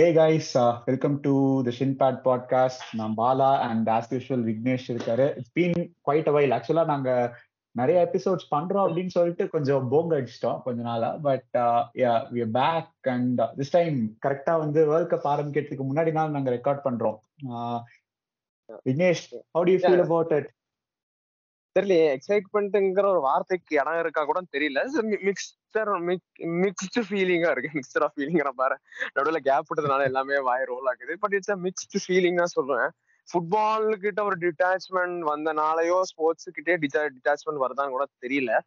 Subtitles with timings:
[0.00, 1.32] Hey guys, uh, welcome to
[1.64, 2.78] the Shinpad podcast.
[2.92, 5.24] நான் Bala and as usual Vignesh இருக்காரு.
[5.36, 7.38] It's been quite a while ஆக்சுவலா நாங்க
[7.70, 11.10] நிறைய episodes பண்றோம் அப்படின்னு சொல்லிட்டு கொஞ்சம் போங்க அடிச்சிட்டோம் கொஞ்ச நாளா.
[11.26, 11.58] But
[12.36, 17.18] we back and this time கரெக்டா வந்து வேர்ல்ட் கப் ஆரம்பிக்கிறதுக்கு முன்னாடி நாள் நாங்க ரெக்கார்ட் பண்றோம்.
[18.88, 20.50] Vignesh how do you feel about it
[21.78, 24.86] தெரியல எக்ஸைட்மெண்ட்ங்கிற ஒரு வார்த்தைக்கு இடம் இருக்கா கூட தெரியல.
[25.70, 25.90] மிக்சர்
[26.62, 27.70] மிக்ஸ்டு ஃபீலிங்கா இருக்கு.
[27.78, 28.76] மிக்சர் ஆஃப் ஃபீலிங் பாரு
[29.12, 31.16] நடுவில் கேப் விட்டதுனால எல்லாமே வாய் ரோல் ஆகுது.
[31.18, 32.90] But it's a mixed feeling தான் சொல்லுவேன்
[33.32, 38.60] ஃபுட்பால் கிட்ட ஒரு டிட்டாச்மெண்ட் வந்தனாலயோ ஸ்போர்ட்ஸ் கிட்டே டிட்டாச்மெண்ட் வருதான்னு கூட தெரியல.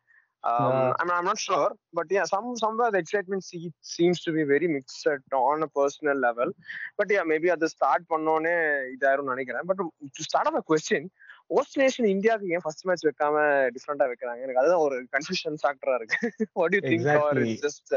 [0.44, 4.68] I'm, I'm not sure, but yeah, some somewhere the excitement see, seems to be very
[4.74, 6.50] mixed on a personal level.
[6.98, 8.56] But yeah, maybe at the start பண்ணோனே
[8.96, 9.66] இதாயிரும் நினைக்கிறேன்.
[9.66, 11.08] But to start off a question
[11.50, 13.38] host nation இந்தியாவுக்கு ஏன் first match வைக்காம
[13.76, 14.42] டிஃப்ரெண்டா வைக்கிறாங்க?
[14.42, 16.20] எனக்கு அதுதான் ஒரு கன்ஃபியூஷன் ஃபேக்டரா இருக்கு.
[16.54, 17.94] What you think or it's just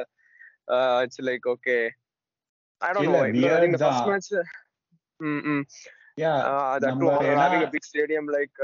[1.02, 1.76] it's like okay
[2.80, 4.32] I don't know இந்த ஃபர்ஸ்ட் மேட்ச்
[5.20, 5.62] ம் ம்.
[7.72, 8.58] Big stadium like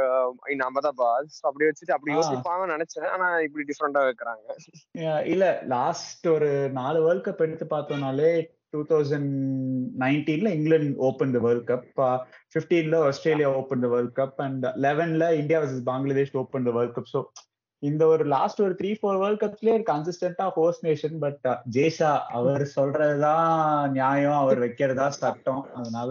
[0.46, 3.08] in Ahmedabad அப்படி வச்சுட்டு அப்படி யோசிப்பாங்கன்னு நினைச்சேன்.
[3.08, 4.46] ஆனா இப்படி டிஃப்ரெண்டா வைக்கிறாங்க.
[5.32, 8.32] இல்ல லாஸ்ட் ஒரு நாலு வேர்ல்ட் கப் எடுத்து பார்த்தோம்னாலே
[8.72, 9.30] two thousand
[10.02, 11.86] நைன்டீன்ல England open the world cup
[12.52, 17.10] ஃபிஃப்டீன்ல Australia open the world cup and லெவன்ல India versus Bangladesh open the world cup
[17.14, 17.22] so
[17.82, 23.48] இந்த ஒரு லாஸ்ட் ஒரு த்ரீ ஃபோர் வேர்ல்ட் கப்ஸ்லயே கன்சிஸ்டன்டா ஹோஸ்ட் நேஷன் பட் ஜேஷா அவர் சொல்றதுதான்
[23.96, 25.62] நியாயம் அவர் வைக்கிறதா சட்டம்.
[25.78, 26.10] அதனால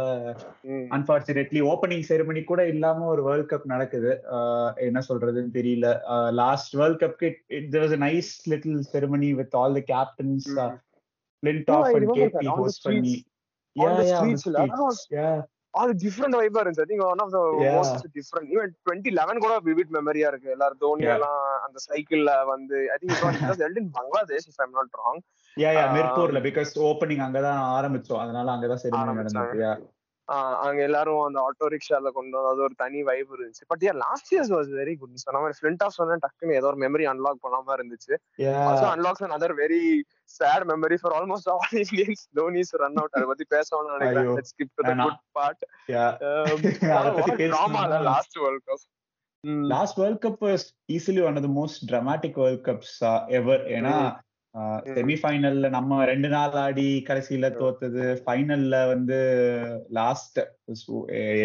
[0.98, 4.12] அன்பார்ச்சுனேட்லி ஓப்பனிங் செரிமனி கூட இல்லாம ஒரு வேர்ல்ட் கப் நடக்குது.
[4.88, 5.88] என்ன சொல்றதுன்னு தெரியல.
[6.42, 10.50] Last world கப்க்கு it was nice little ceremony with all the captains
[11.44, 13.16] Flintoff no, and KP host பண்ணி
[13.76, 14.22] yeah yeah
[15.18, 15.40] yeah.
[15.74, 17.42] அது டிஃப்ரெண்ட் வைபா இருந்துச்சு I think one of the
[17.76, 20.50] most different even twenty eleven கூட vivid மெமரியா இருக்கு.
[20.52, 25.22] எல்லாரும் தோனி எல்லாம் அந்த சைக்கிள்ல வந்து I think in Bangladesh if not wrong
[25.58, 28.22] yeah yeah மிர்பூர்ல because opening அங்கதான் ஆரம்பிச்சோம்.
[28.26, 29.72] அதனால அங்கதான் சரி நடந்துச்சு.
[30.66, 33.66] அங்க எல்லாரும் அந்த ஆட்டோ ரிக்ஷால கொண்டு வந்து அது ஒரு தனி வைப் இருந்துச்சு.
[33.72, 36.80] But yeah last years was very good சொன்ன மாதிரி ஃபிளிண்ட் ஆஃப் சொன்ன டக்குன்னு ஏதோ ஒரு
[36.84, 38.14] மெமரி அன்லாக் பண்ணாம இருந்துச்சு.
[38.94, 39.82] Unlocks another very
[40.40, 44.32] sad memory for almost all Indians Dhoni's run out அதை பத்தி பேசணும்னு நினைக்கிறேன்.
[44.38, 45.64] Let's skip to the good part
[47.44, 48.88] பேசலாமா last world cup
[49.74, 50.44] last world cup
[50.98, 52.98] easily one of the most dramatic world cups
[53.40, 53.96] ever ஏன்னா
[54.96, 58.04] செமிஃபைனல்ல நம்ம ரெண்டு நாள் ஆடி கடைசியில தோத்தது.
[58.24, 59.20] ஃபைனல்ல வந்து
[60.00, 60.40] லாஸ்ட்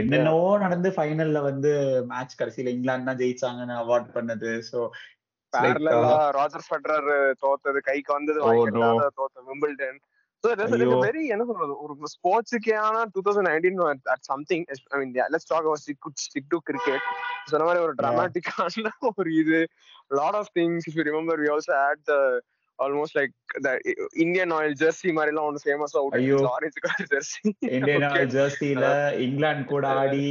[0.00, 1.72] என்னென்னவோ நடந்து ஃபைனல்ல வந்து
[2.12, 4.50] மேட்ச் கடைசியில இங்கிலாந்து தான் ஜெயிச்சாங்கன்னு அவார்ட் பண்ணது.
[4.70, 4.80] சோ
[6.38, 7.10] ராஜர் ஃபெடரர்
[7.44, 8.40] தோத்தது கைக்கு வந்தது
[9.20, 10.00] தோத்த விம்பிள்டன்
[11.04, 13.78] வெரி என்ன சொல்றது ஒரு ஸ்போர்ட்ஸுக்கான two thousand nineteen
[14.14, 17.06] at something I mean let's talk our stick stick to cricket
[17.52, 19.60] சொன்ன மாதிரி ஒரு டிராமாட்டிக்கான ஒரு இது.
[20.20, 22.12] Lot of things if you remember we also had
[22.78, 23.34] almost like
[24.16, 26.38] Indian oil jersey மாதிரி எல்லாம் ஒன்று ஃபேமஸ் ஐயோ.
[26.50, 28.86] Orange colour jersey Indian oil ஜெர்சில
[29.26, 30.24] England கூட ஆடி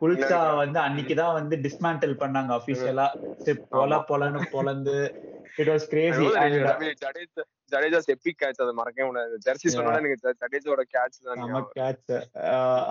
[0.00, 3.06] குல்சா வந்து அன்னைக்கு தான் வந்து டிஸ்மேண்டில் பண்ணாங்க அபிஷியலா
[3.74, 4.96] போல போலன்னு பொலந்து.
[5.56, 6.24] It was crazy
[7.72, 9.36] Jadeja's epic catch அது மறக்கவே முடியாது.
[9.46, 12.12] ஜெர்சி சொன்னா எனக்கு ஜடேஜாவோட கேட்ச் தான் கேட்ச்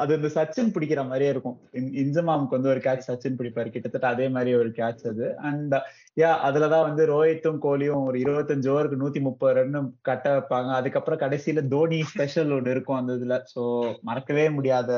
[0.01, 1.57] அது இந்த சச்சின் பிடிக்கிற மாதிரியே இருக்கும்.
[2.03, 3.69] இன்ஜமாமுக்கு வந்து ஒரு கேட்ச் சச்சின் பிடிப்பாரு.
[3.75, 5.27] கிட்டத்தட்ட அதே மாதிரி ஒரு கேட்ச் அது.
[5.49, 5.75] அண்ட்
[6.17, 10.71] யா அதுலதான் வந்து ரோஹித்தும் கோலியும் ஒரு இருபத்தஞ்சு ஓவருக்கு நூத்தி முப்பது ரன் கட்ட வைப்பாங்க.
[10.79, 13.37] அதுக்கப்புறம் கடைசியில தோனி ஸ்பெஷல் ஒன்று இருக்கும் அந்த இதுல.
[13.53, 13.63] சோ
[14.01, 14.91] மறக்கவே முடியாத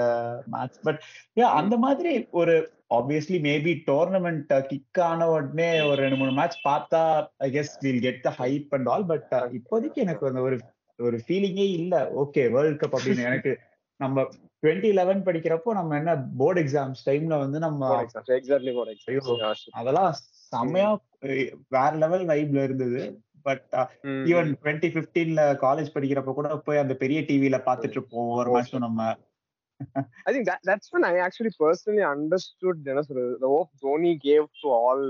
[0.48, 1.02] மேட்ச் பட்
[1.38, 2.56] யா அந்த மாதிரி ஒரு
[2.92, 7.02] ஆப்வியஸ்லி மேபி டோர்னமெண்ட் கிக் ஆன உடனே ஒரு ரெண்டு மூணு மேட்ச் பார்த்தா
[7.38, 10.58] I guess will get the hype and all but இப்போதைக்கு எனக்கு அந்த ஒரு
[11.00, 11.96] ஒரு ஃபீலிங்கே இல்ல.
[12.16, 13.52] ஓகே வேர்ல்ட் கப் அப்படின்னு எனக்கு
[14.00, 14.24] நம்ம
[14.64, 17.82] டுவெண்ட்டி லெவன் படிக்கிறப்போ நம்ம என்ன போர்டு எக்ஸாம்ஸ் டைம்ல வந்து நம்ம
[19.72, 20.12] அதெல்லாம்
[20.52, 20.90] செம்மையா
[21.70, 23.02] வேற லெவல் வைப்ல இருந்தது.
[23.46, 23.66] பட்
[24.26, 28.30] ஈவன் டுவெண்ட்டி பிப்டீன்ல காலேஜ் படிக்கிறப்ப கூட போய் அந்த பெரிய டிவில பாத்துட்டு இருப்போம்.
[28.40, 29.02] ஒரு மாசம் நம்ம
[30.26, 34.46] I think that that's when I actually personally understood என்ன சொல்றது the hope Dhoni gave
[34.62, 35.02] to all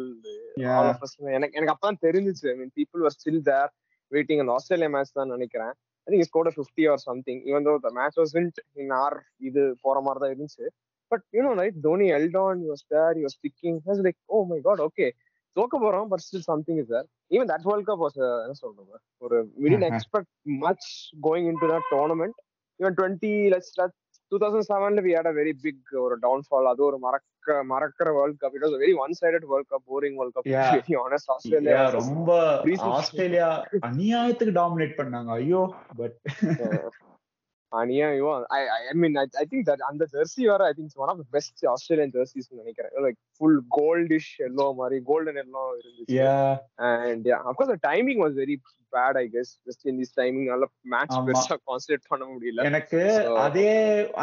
[0.63, 0.73] yeah.
[0.77, 3.69] all of us எனக்கு எனக்கு அப்பதான் தெரிஞ்சிச்சு I mean people were still there
[4.11, 5.73] waiting an Australia match தான் நினைக்கிறேன்
[6.07, 9.13] I think he scored a 50 or something even though the match wasn't in our
[9.49, 10.67] இது போற மாதிரி தான் இருந்துச்சு
[11.11, 14.03] but you know right Dhoni held on he was there he was sticking I was
[14.09, 15.11] like oh my god okay
[15.55, 17.05] தோக்க போறோம் but still something is there
[17.35, 20.29] even that world cup was என்ன சொல்றது ஒரு we did expect
[20.65, 20.87] much
[21.27, 22.37] going in to that tournament
[22.79, 23.71] even twenty let's
[24.31, 27.25] two thousand செவன்ல we had a very big ஒரு downfall அது ஒரு மறக்க
[27.69, 31.31] மறக்கிற world cup it was very one sided world cup boring world cup very honest
[31.35, 32.31] Australia ரொம்ப
[32.91, 33.49] Australia
[33.89, 35.29] அநியாயத்துக்கு dominate பண்ணாங்க.
[35.39, 35.61] ஐயோ
[35.99, 36.17] பட்
[37.71, 38.45] And yeah, you are.
[38.49, 40.03] I, I, I mean, I, I think that அந்த
[40.51, 44.67] வர I think it's one of the best Australian jerseys நினைக்கிறேன் like full goldish yellow
[44.79, 46.51] மாதிரி golden yellow இருந்துச்சு Yeah,
[46.91, 48.57] and yeah of course the timing was very
[48.93, 51.17] bad I guess just in this timing நல்ல match.
[51.29, 53.01] பெருசா concentrate பண்ண முடியல எனக்கு
[53.45, 53.69] அதே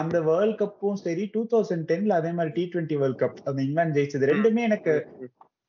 [0.02, 3.98] அந்த வேர்ல்ட் கப்பும் சரி டூ தௌசண்ட் டென்ல அதே மாதிரி டி டுவெண்ட்டி வேர்ல்ட் கப் அந்த இங்கிலாந்து
[4.00, 4.94] ஜெயிச்சது ரெண்டுமே எனக்கு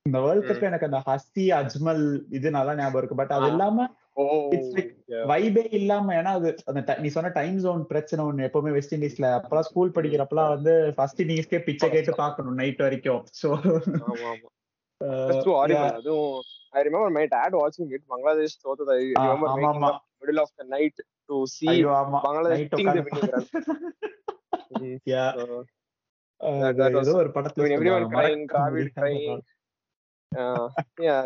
[0.05, 3.47] இந்த வேர்ல்ட் கப்ல எனக்கு அந்த ஹஸ்தி அஜ்மல் இது நல்லா ஞாபகம் இருக்கு பட் அது.
[3.47, 3.95] இல்லாம.
[5.27, 9.59] வைபே இல்லாம ஏன்னா அது அந்த நீ சொன்ன டைம் ஜோன் பிரச்சனை ஒண்ணு எப்பவுமே வெஸ்ட் இண்டீஸ்ல அப்பெல்லாம்
[9.59, 13.51] ஸ்கூல் படிக்கிறப்பெல்லாம் வந்து ஃபர்ஸ்ட் இண்டிங்ஸ்க்கே பிச்சை கேட்டு பாக்கணும் நைட் வரைக்கும் சோ.
[15.91, 16.41] அதுவும்
[16.71, 18.01] I remember my dad watching it.
[18.09, 19.13] Bangladesh தோத்தது.
[21.29, 22.77] To see ஐயோ ஆமா Bangladesh night.
[25.05, 25.35] Yeah.
[25.35, 25.65] So,
[26.41, 28.53] Uh, That- that was- ஏதோ ஒரு படத்துல I mean, everyone சொல்லுவாங்க,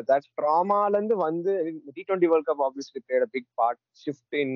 [0.10, 1.54] that trauma இருந்து வந்து
[1.96, 4.56] T twenty world cup obviously played a big part shift in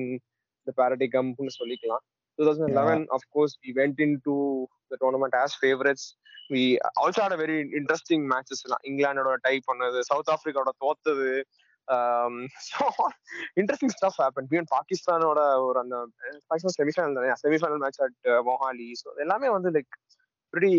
[0.66, 2.02] the பேரடிகம்னு சொல்லிக்கலாம்.
[2.38, 4.36] Two thousand eleven of course we went into
[4.92, 6.06] the tournament as favourites
[6.54, 6.62] we
[7.02, 11.28] also had very interesting matches எல்லாம் இங்கிலாண்டோட tie பண்ணது south ஆப்பிரிக்காவோட தோத்தது
[13.60, 15.96] interesting stuff happen even பாகிஸ்தானோட ஒரு அந்த
[16.50, 18.18] Pakistan semifinal தானே semifinal match at
[18.50, 19.92] Mohali so எல்லாமே வந்து like
[20.54, 20.76] pretty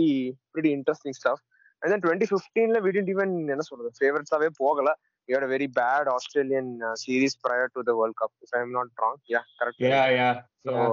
[0.54, 1.39] pretty interesting stuff.
[1.85, 4.91] And then 2015 we didn't even என்ன சொல்றது ஃபேவரட்ஸாவே போகல
[5.27, 8.73] we had a very bad australian uh, series prior to the world cup if i'm
[8.79, 10.35] not wrong yeah correct Yeah, yeah,
[10.65, 10.91] so yeah.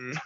[0.00, 0.16] mm,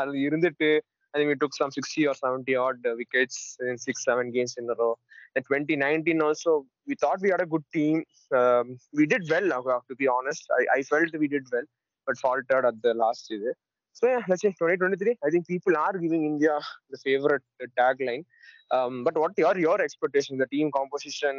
[0.00, 0.68] அது இருந்துட்டு
[1.16, 4.68] think we took some 60 or 70 odd uh, wickets in six, seven games in
[4.68, 4.98] a row.
[5.36, 8.04] In 2019 also, we thought we had a good team.
[8.34, 10.44] Um, we did well, uh, to be honest.
[10.58, 11.64] I, I felt we did well,
[12.06, 13.54] but faltered at the last year.
[13.96, 15.18] So yeah, let's say 2023.
[15.24, 16.58] I think people are giving India
[16.90, 17.42] the favorite
[17.78, 18.24] tagline.
[18.70, 20.38] Um, but what are your expectations?
[20.38, 21.34] The team composition,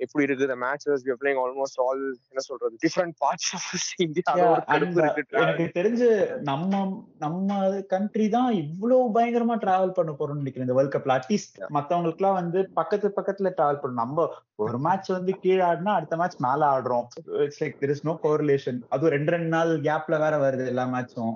[0.00, 1.98] எப்படி இருக்கு the matches, we are playing almost all
[2.30, 5.42] என்ன சொல்றது uh, இருக்கு travel.
[5.42, 6.08] எனக்கு தெரிஞ்சு
[6.50, 6.80] நம்ம
[7.24, 7.58] நம்ம
[7.92, 12.62] country தான் இவ்வளவு பயங்கரமா டிராவல் பண்ண போறோம்னு நினைக்கிறேன் இந்த வேர்ல்ட் கப்ல அட்லீஸ்ட் மத்தவங்களுக்கு எல்லாம் வந்து
[12.80, 14.28] பக்கத்து பக்கத்துல டிராவல் பண்ணணும் நம்ம
[14.64, 17.06] ஒரு மேட்ச் வந்து கீழே ஆடினா அடுத்த மேட்ச் மேல ஆடுறோம்
[17.44, 21.34] it's like there is no correlation அதுவும் ரெண்டு ரெண்டு நாள் கேப்ல வேற வருது எல்லா மேட்சும்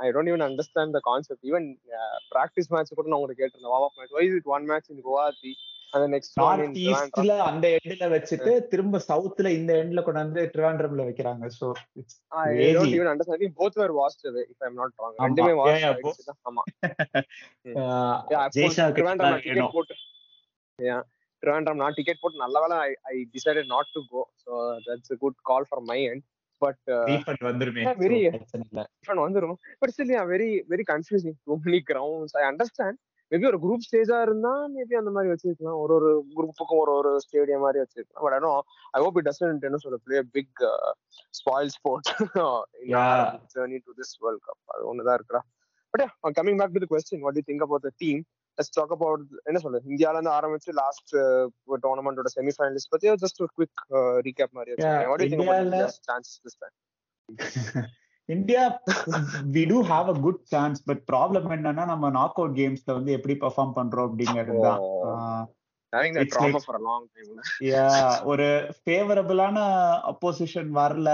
[0.00, 1.40] I don't even understand the concept.
[1.42, 1.64] Even
[1.98, 5.52] uh, practice match கூட நான் உங்களுக்கு கேட்டிருந்தேன் match in Guwahati
[5.92, 7.24] and the next one in north Trivandrum?
[7.24, 11.68] ஈஸ்ட்ல அந்த எண்ட்ல வச்சுட்டு திரும்ப சவுத்ல இந்த எண்ட்ல கொண்டு வந்து ட்ரிவாண்ட்ரம்ல வைக்கிறாங்க so
[12.98, 13.36] even understand.
[13.38, 15.14] I think both were washed away, if I'm not wrong.
[15.18, 15.26] ஆமா.
[15.26, 15.52] ரெண்டுமே
[16.30, 16.40] தான்.
[16.50, 16.62] ஆமா.
[17.84, 18.16] uh,
[19.24, 19.96] நான் ticket வேணும் போட்டு
[20.78, 21.00] Yeah.
[21.42, 22.78] Trivandrum நான் ticket போட்டு நல்ல வேளை
[23.14, 24.22] I decided not to go.
[24.44, 24.52] So
[24.88, 26.22] that's a good call from my end.
[26.66, 27.82] But uh, refund வந்துருமே.
[30.14, 31.34] yeah, very, very confusing.
[31.46, 32.32] Too many grounds.
[32.32, 32.96] I understand.
[33.30, 35.78] Maybe ஒரு group ஸ்டேஜா இருந்தா மேபி அந்த மாதிரி வச்சிருக்கலாம்.
[35.78, 38.22] ஒரு ஒரு குரூப்புக்கும் ஒரு ஒரு ஸ்டேடியம் மாதிரி வச்சிருக்கலாம்.
[38.24, 40.60] பட் ஆனால் ஐ ஹோப் இட் டசன்ட் என்ன சொல்ல play big
[41.40, 42.08] spoil sport.
[43.54, 45.40] Journey to this world cup அது ஒண்ணுதான் இருக்குடா.
[45.90, 48.24] But coming back to the question what you think about the team
[48.58, 51.14] let's talk about என்ன சொல்ல இந்தியால இருந்து ஆரம்பிச்சு லாஸ்ட்
[51.82, 53.82] டோர்னமெண்டோட செமிஃபைனலிஸ்ட் பத்தி ஜஸ்ட் ஒரு குவிக்
[54.26, 54.74] ரீகேப் மாதிரி
[55.10, 56.76] what think this time
[58.28, 58.62] India
[59.54, 63.36] we do have a good chance but problem என்னன்னா நம்ம நாக் அவுட் கேம்ஸ்ல வந்து எப்படி
[63.44, 64.82] பெர்ஃபார்ம் பண்றோம் அப்படிங்கிறது தான்
[65.92, 67.28] Having that It's trauma like- for a long time
[67.66, 67.92] Yeah,
[68.30, 68.46] ஒரு
[68.78, 69.58] ஃபேவரபிளான
[70.10, 71.08] அப்போசிஷன் வரல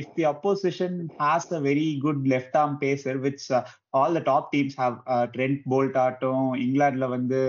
[0.00, 3.46] if the opposition has a very good left arm pacer which
[3.94, 4.96] all the top teams have
[5.34, 7.40] Trent Boult ஆட்டும் இங்கிலாந்துல வந்து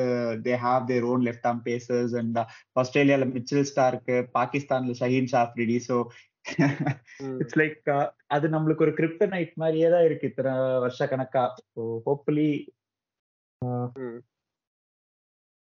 [0.45, 2.39] they have their own left arm pacers and
[2.75, 5.97] ஆஸ்திரேலியால Mitchell Starc பாகிஸ்தான்ல Shaheen Afridi so.
[7.39, 7.89] It's like
[8.29, 10.53] அது நம்மளுக்கு ஒரு கிரிப்ட night மாதிரியே தான் இருக்கு இத்தனை
[10.83, 12.49] வருஷ கணக்கா ஸோ ஹோப்ஃபுல்லி.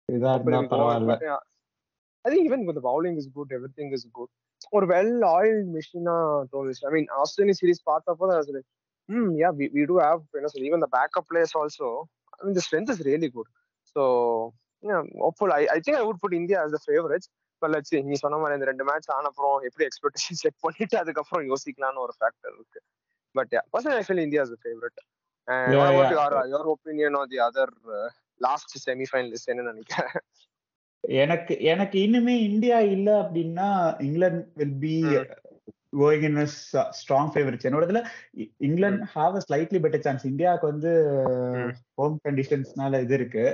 [0.08, 1.14] இதா இருந்தா பரவாயில்ல.
[2.24, 4.30] think even with the bowling is good, everything is good.
[4.76, 6.14] ஒரு வெல் ஆயில்ட் மிஷினா
[6.52, 6.82] தோணுச்சு.
[6.88, 8.62] ஐ மீன் ஆஸ்திரேலியன் சீரிஸ் பார்த்தப்போ தான் சொல்லி
[9.08, 11.88] ம் yeah we we do have என்ன சொல்லி even the backup players also
[12.34, 13.50] I mean the strength is really good
[13.96, 14.02] so
[15.24, 17.28] hopeful I I think I would put India as the favorites
[17.62, 21.44] but லட்ஸ் நீ சொன்ன மாதிரி இந்த ரெண்டு மேட்ச் ஆன அப்புறம் எப்படி எக்ஸ்பெக்டேஷன் செட் பண்ணிட்டு அதுக்கப்புறம்
[21.50, 22.80] யோசிக்கலாம்னு ஒரு ஃபேக்டர் இருக்கு.
[23.34, 25.00] But yeah personal actually India is favourite
[26.48, 27.74] your opinion on the other
[28.40, 30.12] last semifinalist என்ன நினைக்கிறேன்?
[31.04, 33.68] எனக்கு எனக்கு இன்னுமே இந்தியா இல்ல அப்படின்னா
[34.06, 34.96] England will be.
[36.00, 36.40] Going in
[36.98, 38.00] strong favourites என்னோட இதுல
[38.66, 40.92] England have a slightly better chance இந்தியாவுக்கு வந்து.
[42.00, 43.46] ஹோம் கண்டிஷன்ஸ்னால இது இருக்கு.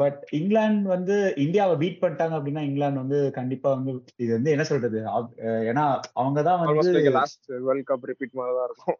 [0.00, 4.98] பட் இங்கிலாந்து வந்து இந்தியாவை பீட் பண்ணிட்டாங்க அப்படின்னா இங்கிலாந்து வந்து கண்டிப்பா வந்து இது வந்து என்ன சொல்றது?
[5.70, 5.84] ஏன்னா
[6.20, 8.98] அவங்க தான் ஆல்மோஸ்ட் வந்து லாஸ்ட் வேர்ல்ட் கப் ரிப்பீட் மாதிரி தான் இருக்கும்.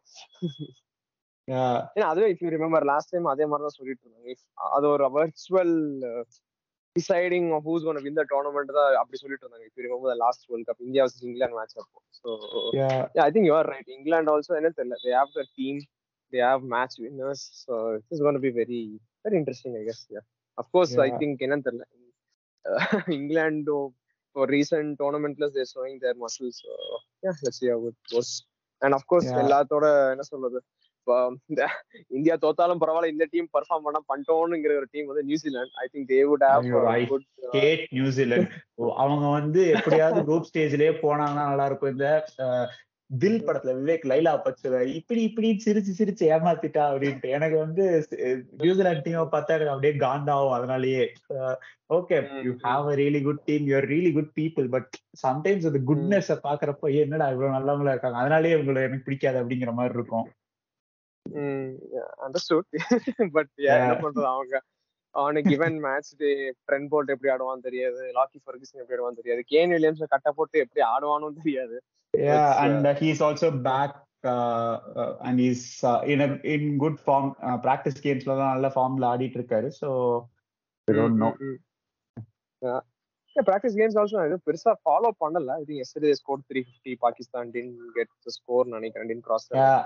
[1.95, 4.35] ஏன்னா அதுவே if you remember last time அதே மாதிரி தான் சொல்லிட்டு இருந்தாங்க
[4.77, 5.73] அது ஒரு virtual
[6.95, 10.83] deciding who's gonna win the tournament தான் அப்படி சொல்லிட்டு இருந்தாங்க இப்போ remember last world cup
[10.87, 11.99] India versus England match அப்போ.
[12.19, 12.29] So.
[13.25, 14.97] I think you are right England also என்ன தெரியல.
[15.05, 15.79] They have the team
[16.33, 18.81] they have match winners so it is gonna be very
[19.25, 20.03] very interesting I guess
[20.57, 21.09] of course I.
[21.23, 21.87] Think என்னன்னு தெரியல.
[23.17, 23.75] England
[24.35, 26.57] for recent tournaments they're showing their muscles.
[26.57, 26.73] So
[27.23, 28.29] yeah let's see how it goes.
[28.81, 29.39] And of course Yeah.
[29.41, 30.59] எல்லாத்தோட என்ன சொல்றது?
[31.51, 31.61] இந்த
[32.17, 35.73] India தோத்தாலும் பரவாயில்ல இந்த team perform பண்ண பண்ணிட்டோம்ங்கிற ஒரு டீம் வந்து New Zealand.
[35.83, 36.69] I think they would have
[37.11, 38.47] good had New Zealand.
[39.03, 42.09] அவங்க வந்து எப்படியாவது குரூப் ஸ்டேஜ்லயே போனாங்கன்னா நல்லா இருக்கும் இந்த
[43.09, 47.29] தில் படத்துல விவேக் லைலா பச்சுல இப்படி இப்படி சிரிச்சு சிரிச்சு ஏமாத்திட்டா அப்படின்ட்டு.
[47.37, 47.83] எனக்கு வந்து
[48.61, 51.05] நியூசிலாந்து டீமை பார்த்தா எனக்கு அப்படியே காண்டாவும் அதனாலயே.
[51.97, 54.87] Okay you have a really good team you're really good people but
[55.23, 58.21] sometimes அந்த குட்னஸ் பாக்குறப்போ என்னடா இவ்வளவு நல்லவங்களா இருக்காங்க?
[58.23, 60.27] அதனாலயே இவங்களை எனக்கு பிடிக்காது அப்படிங்கிற மாதிரி இருக்கும்.
[62.25, 64.61] அண்டர்ஸ்டுட் பட் என்ன பண்றது அவங்க?
[65.09, 66.11] அவனுக்கு கிவன் மேட்ச்
[66.67, 68.01] ட்ரெண்ட் போட்டு எப்படி ஆடுவான்னு தெரியாது.
[68.17, 69.43] லாக்கி ஃபர்கிசன் எப்படி ஆடுவான்னு தெரியாது.
[69.53, 71.81] கேன் வில்லியம்ஸ் கட்ட போட்டு எப்படி ஆடுவானும் தெரியாது.
[72.13, 73.91] Yeah, It's, and uh, he's also back
[74.23, 77.27] uh, uh, and he's uh, in a in good form.
[77.47, 79.69] Uh, practice games ல தான் நல்ல ஃபார்ம்ல ஆடிட்டு இருக்காரு.
[79.81, 79.89] So
[80.87, 81.33] we don't know.
[83.35, 87.73] Practice games also இது பெருசா ஃபாலோ பண்ணல I think yesterday score three fifty Pakistan didn't
[87.97, 89.81] get score நினைக்கிறேன் didn't cross uh,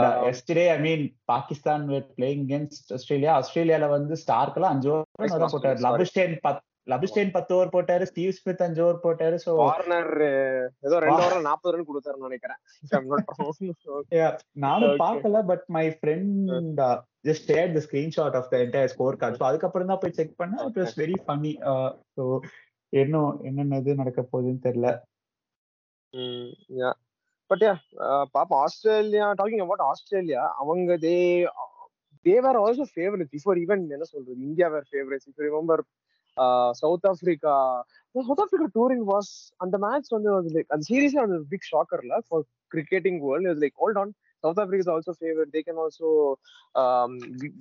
[0.00, 3.30] Uh, yesterday, I mean, Pakistan were playing against Australia.
[3.36, 5.80] ஆஸ்திரேலியால வந்து ஸ்டார்க்கெல்லாம் அஞ்சு ஓவர் cross, போட்டாரு.
[5.86, 8.04] லபுஸ்டேன் பத் லபுஸ்டேன் பத்து ஓவர் போட்டாரு.
[8.10, 9.36] ஸ்டீவ் ஸ்மித் அஞ்சு ஓவர் போட்டாரு.
[9.44, 10.12] So வார்னர்
[10.86, 11.26] ஏதோ ரெண்டு Wow.
[11.26, 12.60] ஓவர் நாற்பது ரன் கொடுத்தாருன்னு நினைக்கிறேன்
[14.64, 14.96] நானும்.
[15.04, 16.80] பார்க்கல but my friend
[17.24, 20.58] just share the screenshot of the entire score card so அதுக்கப்புறம் தான் போய் செக் பண்ணா
[20.68, 21.52] இட் வாஸ் வெரி ஃபன்னி
[22.92, 24.88] என்ன என்னென்ன இது நடக்க போகுதுன்னு தெரியல.
[26.14, 26.46] Mm,
[26.80, 26.90] யா
[28.34, 28.60] பாப்போம்.
[28.64, 31.14] ஆஸ்திரேலியா டாக்கிங் அபவுட் ஆஸ்திரேலியா அவங்க they
[32.26, 34.40] they were also favourite before even என்ன சொல்றது?
[34.48, 35.82] India were favourite if remember
[36.80, 37.54] South Africa
[38.14, 42.44] South Africa touring was அந்த மேட்ச் வந்து அது லைக் அந்த சீரீஸ் வந்து big ஷாக்கர்ல for
[42.72, 44.12] cricketing world is like hold on
[44.44, 46.10] South Africa is also favourite they can also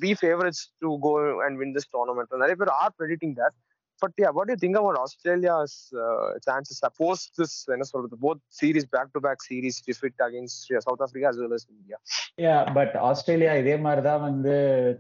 [0.04, 1.14] be favourites to go
[1.48, 3.58] and win this tournament நிறைய பேர் are predicting that
[4.02, 6.78] What do you think about Australia's uh, chances?
[6.80, 11.54] Suppose this, என்ன சொல்றது, both series back-to-back series defeat against uh, South Africa as well
[11.58, 11.98] as India.
[12.46, 14.54] Yeah but Australia இதே மாதிரி தான் வந்து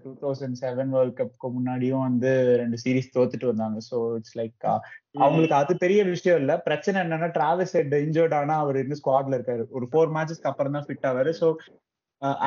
[0.03, 4.67] two thousand seven world கப்க்கு முன்னாடியும் வந்து ரெண்டு சீரிஸ் தோத்துட்டு வந்தாங்க ஸோ இட்ஸ் லைக்
[5.23, 9.65] அவங்களுக்கு அது பெரிய விஷயம் இல்ல பிரச்சனை என்னன்னா டிராவல்ஸ் ஹெட் இன்ஜர்ட் ஆனா அவர் இன்னும் ஸ்குவாட்ல இருக்காரு
[9.79, 11.49] ஒரு ஃபோர் மேட்சஸ்க்கு அப்புறம் தான் ஃபிட் ஆவாரு so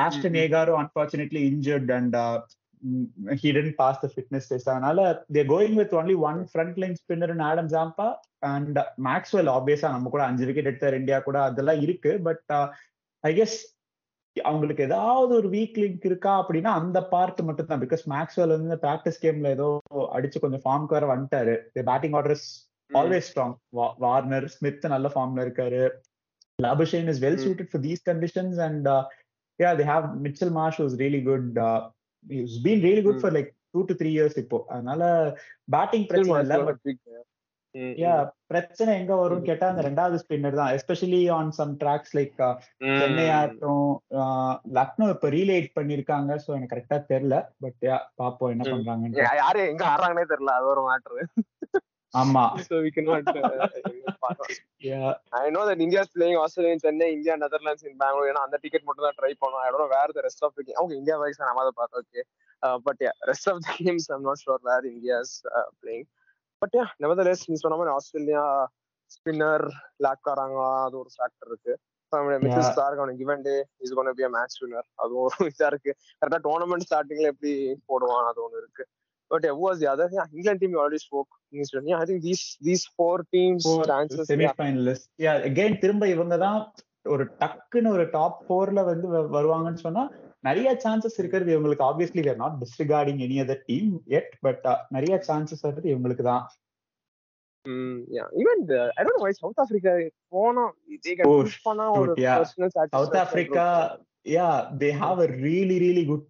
[0.05, 0.35] Ashton.
[0.45, 2.17] ஏகாரும் unfortunately injured and
[3.41, 4.67] he didn't pass the fitness test.
[4.73, 8.07] அதனால they're going with only one front line spinner in Adam Zampa
[8.53, 11.37] and Maxwell ஆப்வியஸா நம்ம கூட அஞ்சு விக்கெட் எடுத்தார் இந்தியா கூட.
[11.49, 12.13] அதெல்லாம் இருக்கு.
[12.27, 12.53] பட்
[13.23, 13.57] ஐ கெஸ்
[14.35, 17.81] அவங்களுக்கு ஏதாவது ஒரு வீக் லிங்க் இருக்கா அப்படின்னா அந்த பார்ட் மட்டும் தான்.
[17.85, 19.67] பிகாஸ் மேக்ஸ்வெல் வந்து பிராக்டிஸ் கேம்ல ஏதோ
[20.17, 21.55] அடிச்சு கொஞ்சம் ஃபார்முக்கு வர வந்துட்டாரு.
[21.91, 22.47] Batting orders
[22.91, 23.53] always strong
[24.05, 25.83] Warner Smith நல்ல ஃபார்ம்ல இருக்காரு.
[26.59, 27.43] Labuschagne is well Mm.
[27.45, 28.87] Suited for these conditions and
[29.59, 31.47] yeah they have Mitchell Marsh was really good
[32.43, 33.21] is been really good.
[33.23, 34.59] For like two to three years இப்போ.
[34.75, 35.03] அதனால
[35.75, 36.81] batting பிரச்சனை இல்ல but
[38.01, 38.15] yeah
[38.51, 40.73] பிரச்சனை எங்க வரும் கேட்டா அந்த ரெண்டாவது ஸ்பின்னர் தான்.
[40.77, 42.41] Especially on some tracks like.
[42.99, 43.87] Chennai ஆகட்டும்
[44.77, 47.37] லக்னோ இப்ப ரீலேட் பண்ணிருக்காங்க சோ எனக்கு கரெக்டா தெரியல.
[47.63, 47.85] பட்
[48.21, 48.67] பாப்போம் என்ன.
[48.73, 51.25] பண்றாங்கன்னு யாரு எங்க ஆடுறாங்கன்னே தெரியல அது ஒரு மேட்ரு
[52.13, 53.51] ஆமா so we cannot uh,
[54.23, 54.51] பார்க்கலாம்.
[54.87, 54.99] யா
[55.39, 58.27] I know that India is playing Australia in Chennai, India, Netherlands in Bangalore.
[58.31, 59.63] ஏன்னா அந்த டிக்கெட் மட்டும் தான் ட்ரை பண்ணோம்.
[59.65, 60.77] I don't know where the rest of the game.
[60.83, 62.03] Okay, India wise நம்ம அதை பார்த்தோம்.
[62.05, 62.23] Okay.
[62.63, 66.05] Uh, but yeah, rest of the games I'm not sure where India is uh, playing.
[66.61, 68.43] But yeah, nevertheless நீ சொன்ன மாதிரி Australia
[69.15, 69.65] spinner
[70.05, 71.73] lock ஆறாங்க அது ஒரு factor இருக்கு
[72.43, 72.71] Mitchell Yeah.
[72.71, 73.53] Starc அவனுக்கு given day
[73.83, 77.53] is gonna be match winner அது ஒரு இதா இருக்கு கரெக்டா டோர்னமெண்ட் ஸ்டார்டிங்ல எப்படி
[77.91, 78.83] போடுவான் அது ஒன்று இருக்கு
[79.33, 81.29] but who was the other yeah england team you already spoke
[81.83, 84.97] yeah i think these these four teams chances yeah.
[85.19, 86.59] Yeah again திரும்ப இவங்க தான்
[87.05, 90.03] ஒரு டக்குன்னு ஒரு டாப் ஃபோர்ல வந்து வ- வருவாங்கன்னு சொன்னா
[90.43, 95.65] நிறைய சான்சஸ் இருக்கிறது இவங்களுக்கு obviously were not disregarding any other team yet but நிறைய சான்சஸ்
[95.69, 96.43] வருது இவங்களுக்கு தான்
[97.65, 98.27] Mm, yeah.
[98.33, 99.91] Even the, I don't know why South Africa
[100.29, 100.63] போனா
[101.03, 102.39] they can Oh, push பண்ணா ஒரு shoot, yeah.
[102.39, 103.67] personal satisfaction South Africa
[104.25, 105.19] yeah they have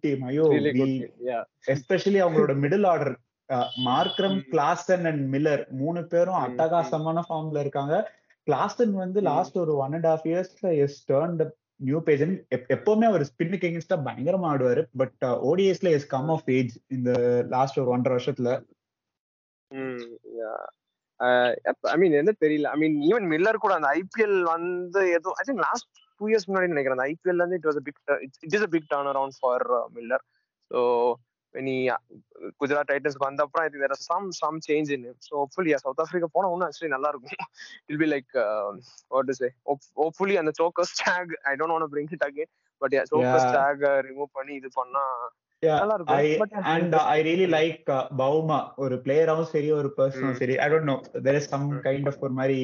[0.04, 1.10] team ஐயோ really good team.
[1.30, 1.42] Yeah.
[1.74, 3.14] Especially அவங்களோட middle order
[3.86, 4.46] Markram Mm.
[4.52, 7.94] Klaasen and Miller மூணு பேரும் Mm, அட்டகாசமான ஃபார்ம்ல இருக்காங்க
[8.46, 9.28] கிளாசன் வந்து Mm.
[9.30, 11.36] லாஸ்ட் ஒரு ஒன் அண்ட் ஹாஃப் இயர்ஸ்ல எஸ் டேர்ன்
[11.80, 12.22] நியூ பேஜ்
[12.76, 17.10] எப்பவுமே அவர் ஸ்பின்னுக்கு எகென்ஸ்டா பயங்கரமா ஆடுவாரு பட் ஓடிஎஸ்ல எஸ் கம் ஆஃப் ஏஜ் இந்த
[17.56, 18.50] லாஸ்ட் ஒரு ஒன்றரை வருஷத்துல
[19.70, 20.00] Mm,
[20.40, 20.62] yeah.
[21.20, 25.30] Uh, yep, I mean என்ன தெரியல ஐ மீன் ஈவன் மில்லர் கூட அந்த ஐபிஎல் வந்து ஏதோ
[25.40, 25.88] I think last
[26.20, 26.98] two years முன்னாடி நினைக்கிறேன்.
[26.98, 28.00] அந்த ஐபிஎல் வந்து it was big
[28.46, 30.24] it is a big turn around for Miller
[30.70, 30.80] so
[31.54, 31.98] when he uh,
[32.60, 36.48] Gujarat Titans வந்த அப்புறம் I think some some change in so hopefully South Africa போனா
[36.48, 37.36] இன்னும் actually நல்லா இருக்கும்.
[37.90, 38.32] Will be like
[39.10, 39.48] what say
[40.00, 42.50] hopefully அந்த chokers tag I don't want bring it again
[42.82, 43.44] but Yeah.
[43.56, 45.04] Tag remove பண்ணி இது பண்ணா
[45.64, 48.58] Yeah, நல்லா இருக்கும் I but and I really like uh, Bauma.
[48.84, 50.36] ஒரு பிளேயராவும் சரி ஒரு பர்சனும்.
[50.40, 50.54] சரி.
[50.64, 51.80] I don't know there is some Mm.
[51.86, 52.58] kind of ஒரு மாதிரி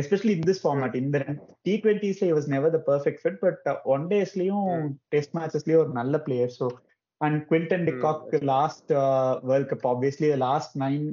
[0.00, 1.18] எஸ்பெஷலி in this format இந்த
[1.66, 3.62] T டுவெண்ட்டிஸ்ல was never the perfect fit but
[3.94, 4.66] one டேஸ்லயும்.
[5.14, 6.68] Test மேட்சஸ்லயும் ஒரு நல்ல player so
[7.20, 8.92] and Quinton de Kock last
[9.50, 11.06] world cup obviously last nine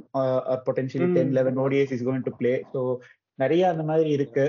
[0.68, 1.08] potentially.
[1.18, 2.82] Ten eleven ODIs is going to play so
[3.38, 4.42] நிறைய அந்த மாதிரி இருக்கு.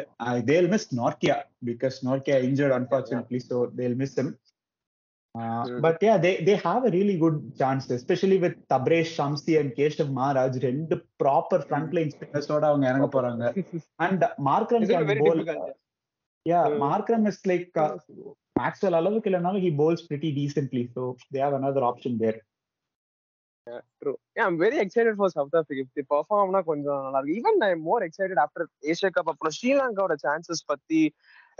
[0.50, 1.36] They'll miss Nortje
[1.70, 4.30] because Nortje injured unfortunately so they'll miss him.
[5.36, 5.76] Uh, Mm.
[5.82, 10.10] but yeah, they they have a really good chance, especially with Tabresh Shamsi and Keshav
[10.18, 11.68] Maharaj, ரெண்டு proper Mm.
[11.68, 13.44] Front line ஸ்பின்னர்ஸோட அவங்க இறங்க போறாங்க
[14.06, 14.86] and Markram
[15.22, 15.44] bowl.
[16.46, 16.78] Yeah Mm.
[16.84, 17.70] Markram is like
[18.60, 22.40] Maxwell அளவுக்கு இல்லைனாலும் he bowls pretty decently so they have another option there
[24.02, 24.18] True.
[24.36, 25.82] Yeah, I'm very excited for South Africa.
[25.86, 27.38] If they perform னா கொஞ்சம் நல்லா இருக்கும்.
[27.42, 28.64] Even I'm more excited after
[28.94, 31.02] Asia Cup அப்புறம் ஸ்ரீலங்காவோட chances பத்தி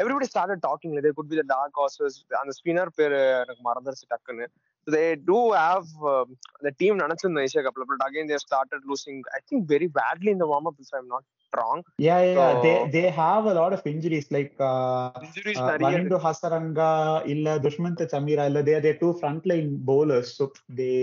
[0.02, 4.08] everybody started talking like they could be the dark horses அந்த spinner பேரு எனக்கு மறந்துருச்சு
[4.16, 4.48] டக்குன்னு
[4.88, 6.30] So they do have um,
[6.68, 10.40] the team நினைச்சிருந்தோம் ஏசியா கப்ல but again they started losing I think very badly in
[10.44, 13.76] the warm up if I'm not wrong yeah yeah So- they they have a lot
[13.78, 16.90] of injuries like uh, injuries uh, நிறைய Vanindo Hasaranga
[17.36, 20.46] இல்ல துஷ்மந்த் சமீரா இல்ல they are their two front line bowlers so
[20.82, 20.98] they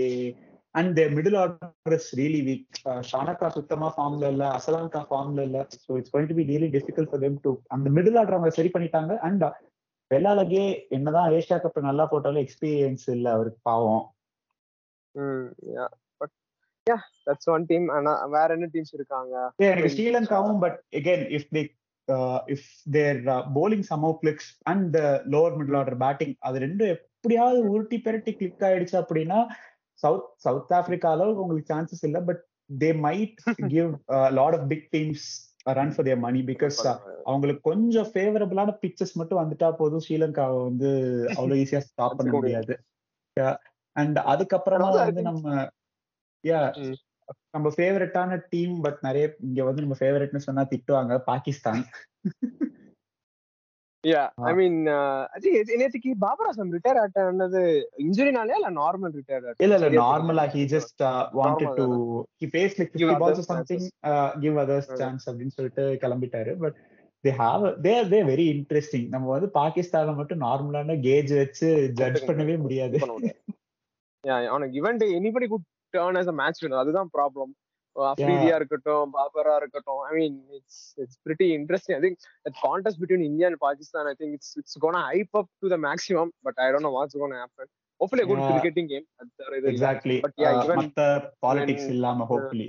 [0.75, 5.59] and their middle order is really weak uh, Shanaka சுத்தமா ஃபார்ம்ல இல்ல அசலாங்கா ஃபார்ம்ல இல்ல
[5.85, 8.71] so it's going to be really difficult for them to அந்த middle order அவங்க சரி
[8.75, 9.45] பண்ணிட்டாங்க அண்ட்
[10.11, 14.05] வெள்ளாலகே என்னதான் ஏஷியா கப் நல்லா போட்டாலும் எக்ஸ்பீரியன்ஸ் இல்ல அவருக்கு பாவம்
[15.15, 15.45] Mm,
[15.75, 15.87] yeah
[16.21, 16.29] but
[16.87, 21.43] yeah that's one team ஆனா வேற என்ன டீம்ஸ் இருக்காங்க Yeah, எனக்கு ஸ்ரீலங்காவும் but again if
[21.55, 21.63] they
[22.07, 22.61] uh, if
[22.95, 27.99] their uh, bowling somehow clicks and the lower middle order batting அது ரெண்டும் எப்படியாவது உருட்டி
[28.07, 29.39] பெரட்டி கிளிக் ஆயிடுச்சு அப்படின்னா
[30.03, 33.37] சவுத் சவுத் ஆப்பிரிக்கா அளவுக்கு உங்களுக்கு சான்சஸ் இல்ல but they might
[33.67, 33.89] give
[34.31, 35.27] lot of big teams
[35.69, 36.77] run for their money because
[37.23, 40.03] அவங்களுக்கு கொஞ்சம் ஃபேவரபிளான பிக்சர்ஸ் மட்டும் வந்துட்டா போதும்.
[40.07, 40.89] ஸ்ரீலங்காவை வந்து
[41.37, 42.75] அவ்வளவு ஈஸியா ஸ்டாப் பண்ண முடியாது.
[43.95, 45.55] அண்ட் அதுக்கப்புறமா வந்து நம்ம
[46.43, 46.61] யா.
[47.49, 51.83] நம்ம ஃபேவரட்டான டீம் பட் நிறைய இங்க வந்து நம்ம ஃபேவரட்னு சொன்னா திட்டுவாங்க பாகிஸ்தான்.
[54.03, 54.51] யா ஐ.
[54.53, 54.77] மீன்
[55.79, 57.61] நேத்துக்கு பாபர் அசம் ரிட்டையர் ஆட்டது
[58.03, 61.01] இன்ஜுரினாலே இல்ல நார்மல் ரிட்டையர் இல்ல இல்ல நார்மலா he just
[61.39, 61.87] wanted to
[62.41, 63.97] he face like Give 50 balls others or something chances.
[64.11, 64.99] uh, give others Mm.
[65.01, 66.53] chance அப்படின்னு சொல்லிட்டு கிளம்பிட்டாரு.
[66.61, 66.77] But
[67.23, 71.69] they have they they very interesting நம்ம வந்து பாகிஸ்தான்ல மட்டும் நார்மலான கேஜ் வச்சு
[71.99, 72.99] ஜட்ஜ் பண்ணவே முடியாது.
[74.23, 77.51] Yeah on given day anybody good turn as a match winner அதுதான் ப்ராப்ளம்
[78.07, 80.01] அஃப்ரீதியா இருக்கட்டும் பாபரா இருக்கட்டும்.
[80.05, 84.15] I mean it's it's pretty interesting I think that contest between India and Pakistan I
[84.19, 87.37] think it's it's gonna hype up to the maximum but I don't know what's gonna
[87.41, 88.41] happen hopefully good.
[88.49, 89.05] Cricketing game
[89.45, 91.05] அது exactly But yeah, even மத்த
[91.43, 92.67] politics when- இல்லாம hopefully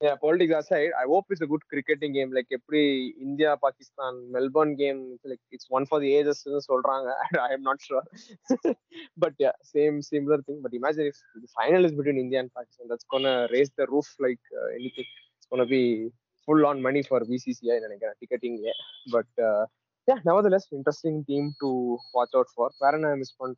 [0.00, 2.32] yeah, politics aside, I hope it's a good cricketing game.
[2.32, 6.46] Like every India Pakistan Melbourne game, it's like it's one for the ages.
[6.46, 8.02] I am not sure,
[9.16, 10.60] but yeah, same similar thing.
[10.62, 14.06] But imagine if the final is between India and Pakistan, that's gonna raise the roof
[14.18, 15.04] like uh, anything.
[15.38, 16.10] It's gonna be
[16.46, 18.62] full on money for BCCI and ticketing.
[18.62, 18.72] Yeah,
[19.12, 19.66] but uh,
[20.08, 22.70] yeah, nevertheless, interesting team to watch out for.
[22.82, 23.54] Varana, I miss one.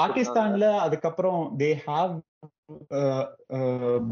[0.00, 2.12] பாகிஸ்தான்ல அதுக்கப்புறம் they have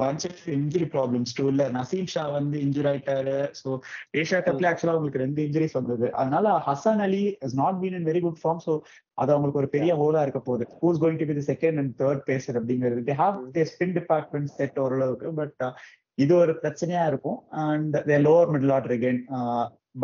[0.00, 3.36] bunch of injury problems too இல்ல நசீம் ஷா வந்து injury ஆயிட்டாரு.
[3.60, 3.68] So
[4.20, 6.06] Asia கப்ல ஆக்சுவலா அவங்களுக்கு ரெண்டு injuries வந்தது.
[6.20, 8.74] அதனால Hasan Ali is not been in very good form so
[9.22, 10.66] அது அவங்களுக்கு ஒரு பெரிய ஹோலா இருக்க போகுது.
[10.82, 13.02] Who's going to be the second and third pacer அப்படிங்கிறது.
[13.10, 15.64] They have they spin department set ஓரளவுக்கு பட்
[16.24, 17.38] இது ஒரு பிரச்சனையா இருக்கும்.
[17.66, 19.20] And they lower middle order again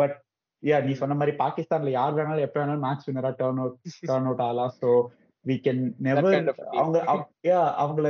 [0.01, 0.17] but
[0.63, 3.77] yeah நீ சொன்ன மாதிரி பாகிஸ்தான்ல யார் வேணாலும் எப்ப வேணாலும் மேட்ச் வினரா டர்ன் அவுட்
[4.09, 4.89] டர்ன் அவுட் ஆகலாம் ஸோ
[5.45, 6.25] வி கேன் நெவர்.
[6.81, 6.97] அவங்க
[7.47, 8.07] யா அவங்கள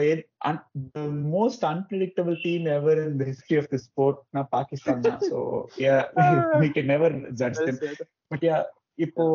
[1.32, 5.40] most unpredictable team ever in the history of the ஸ்போர்ட்னா Pakistan தான் so
[5.86, 5.96] yeah
[6.64, 7.82] we can never judge them
[8.34, 8.58] but yeah
[8.98, 9.26] இப்போ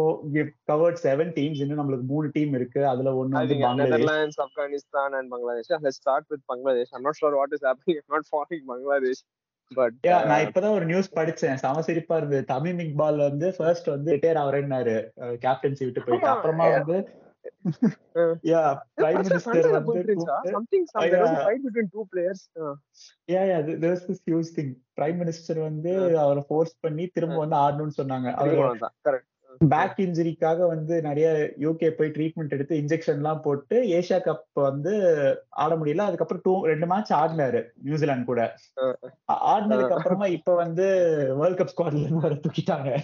[0.70, 5.08] கவர்ட் செவன் டீம்ஸ் இன்னும் நம்மளுக்கு மூணு team இருக்கு அதுல ஒண்ணு வந்து think Bangladesh Netherlands, Afghanistan,
[5.18, 5.68] and Bangladesh.
[5.70, 6.90] Yeah, let's start with Bangladesh.
[6.92, 7.98] I'm not sure what is happening.
[9.74, 11.54] But yeah uh, நான் இப்பதான் ஒரு நியூஸ் படிச்சேன்.
[11.54, 12.44] சம சிரிப்பா இருந்தது.
[12.44, 14.94] தமிம் இக்பால் வந்து ஃபர்ஸ்ட் வந்து ரிட்டையர் ஆவரேன்னாரு
[15.44, 16.26] கேப்டன்சி விட்டு போயிட்டு.
[16.26, 16.68] அப்புறமா.
[16.68, 16.98] வந்து
[18.42, 18.60] யா
[18.96, 20.02] பிரைம் மினிஸ்டர் வந்து
[21.94, 22.50] two players.
[22.60, 22.74] Uh,
[23.32, 24.70] yeah yeah there's this huge thing.
[25.00, 26.18] Prime minister வந்து.
[26.18, 28.30] அவரை ஃபோர்ஸ் பண்ணி திரும்ப வந்து ஆடணும்னு சொன்னாங்க.
[28.32, 29.24] அவர்.
[29.58, 34.94] பேக் இன்ஜுரிக்காக வந்து நிறைய யூகே போய் ட்ரீட்மெண்ட் எடுத்து இன்ஜெக்ஷன் எல்லாம் போட்டு ஏசியா கப் வந்து
[35.48, 35.98] ஆட முடியல.
[35.98, 38.54] அதுக்கப்புறம் டூ ரெண்டு மேட்ச் ஆடினாரு நியூசிலாந்து கூட.
[39.32, 40.84] ஆடினதுக்கு அப்புறமா இப்ப வந்து
[41.36, 42.98] வேர்ல்ட் கப் ஸ்குவாட்ல இருந்து வர தூக்கிட்டாங்க.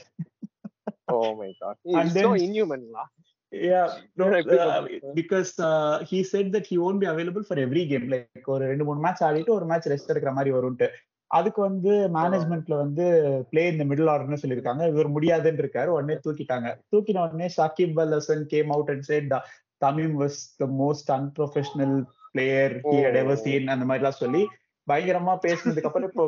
[6.32, 8.10] Said that he won't be available for every game.
[8.10, 10.88] Like ஒரு ரெண்டு மூணு மேட்ச் ஆடிட்டு ஒரு மேட்ச் ரெஸ்ட் எடுக்கிற மாதிரி வரும்ட்டு.
[11.38, 13.04] அதுக்கு வந்து மேனேஜ்மெண்ட்ல வந்து
[13.50, 14.86] பிளே இந்த மிடில் ஆர்டர்னு சொல்லியிருக்காங்க.
[14.92, 16.70] இவர் முடியாதுன்னு இருக்காரு உடனே தூக்கிட்டாங்க.
[16.92, 19.28] தூக்கின உடனே Shakib Al Hasan came out and said
[19.84, 21.96] Tamim was the most unprofessional
[22.34, 23.40] player he ever.
[23.44, 24.42] Seen அந்த மாதிரிலாம் சொல்லி
[24.86, 26.24] பயங்கரமா பேசினதுக்கு அப்புறம் இப்போ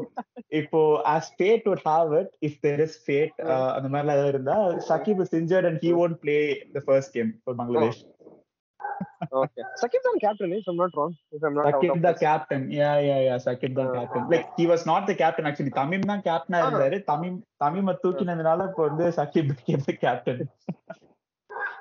[0.61, 0.81] இப்போ
[1.15, 4.57] as fate would have it if there is fate uh, அந்த மாதிரிலாம் ஏதாவது இருந்தா
[4.89, 6.43] Shakib is injured and he won't play
[6.77, 7.99] the first game for Bangladesh.
[9.33, 9.47] Uh,
[12.19, 12.73] captain.
[12.81, 15.71] uh, Like he was not the captain actually.
[15.71, 16.71] Tamim தான் கேப்டனா Ah.
[16.71, 17.03] இருந்தாரு.
[17.03, 20.49] தமிம் தமிம தூக்கினதுனால இப்போ வந்து Shakib became the captain.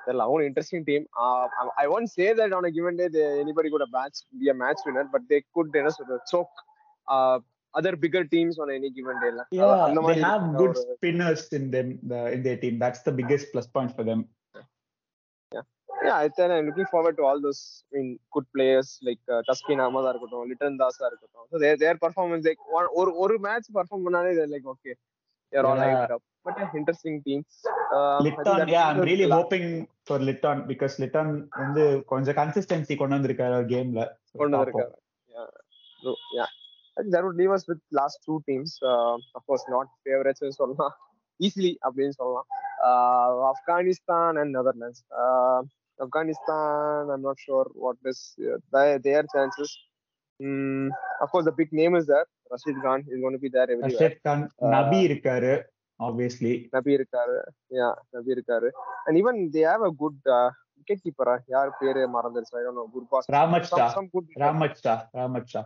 [0.06, 1.06] They're our interesting team.
[1.22, 4.18] Uh, I, I won't say that on a given day they, anybody could have match
[4.40, 6.50] be a match winner, but they could you know, sort of choke
[7.08, 7.38] uh,
[7.74, 9.30] other bigger teams on any given day.
[9.30, 9.44] lah.
[9.50, 11.48] Yeah, அந்த they மாதிரி have ஒரு- good spinners
[16.04, 19.40] Yeah, I tell I'm looking forward to all those I mean good players like uh,
[19.48, 23.68] Taskin Ahmad இருக்கட்டும் லிட்டன் தாஸ் இருக்கட்டும் so their their performance like one ஒரு ஒரு match
[23.76, 24.94] perform பண்ணாலே they're like okay
[25.52, 25.86] they're all Yeah.
[25.92, 27.40] hyped up but yeah, interesting team
[27.96, 29.66] uh, Litton, yeah, I'm really last- hoping
[30.08, 31.28] for Litton because Litton
[31.62, 34.02] வந்து கொஞ்சம் consistency கொண்டு வந்திருக்காரு கேம்ல
[34.40, 34.92] கொண்டு வந்திருக்காரு
[35.36, 35.48] yeah
[36.04, 36.50] so, yeah
[37.12, 40.94] that would leave us with last two teams uh, of course not favorites சொல்லலாம்
[41.40, 42.48] easily அப்படின்னு சொல்லலாம்
[42.88, 45.60] uh, Afghanistan and Netherlands uh,
[46.00, 49.70] Afghanistan I'm not sure what is uh, their, chances
[50.40, 50.88] mm,
[51.20, 53.90] of course the big name is there Rashid Khan is going to be there everywhere
[53.90, 54.44] Rashid Khan
[54.76, 55.52] நபி இருக்காரு
[56.00, 57.36] obviously நபி இருக்காரு
[57.78, 58.70] யா நபி இருக்காரு
[59.06, 62.88] and even they have a good uh, wicket keeper யார் பேரு மறந்துருச்சு I don't know
[63.72, 65.64] some, some good ராமட் Shah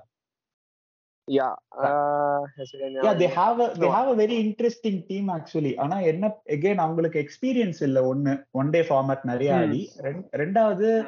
[4.08, 5.78] a very interesting team actually.
[5.78, 8.14] ஆனா என்ன again அவங்களுக்கு எக்ஸ்பீரியன்ஸ் இல்ல.
[8.14, 9.66] ஒண்ணு ஒன் டே ஃபார்மேட் நிறைய Hmm.
[9.66, 9.90] ஆடி.
[10.02, 11.06] ரெண்- ரெண்டாவது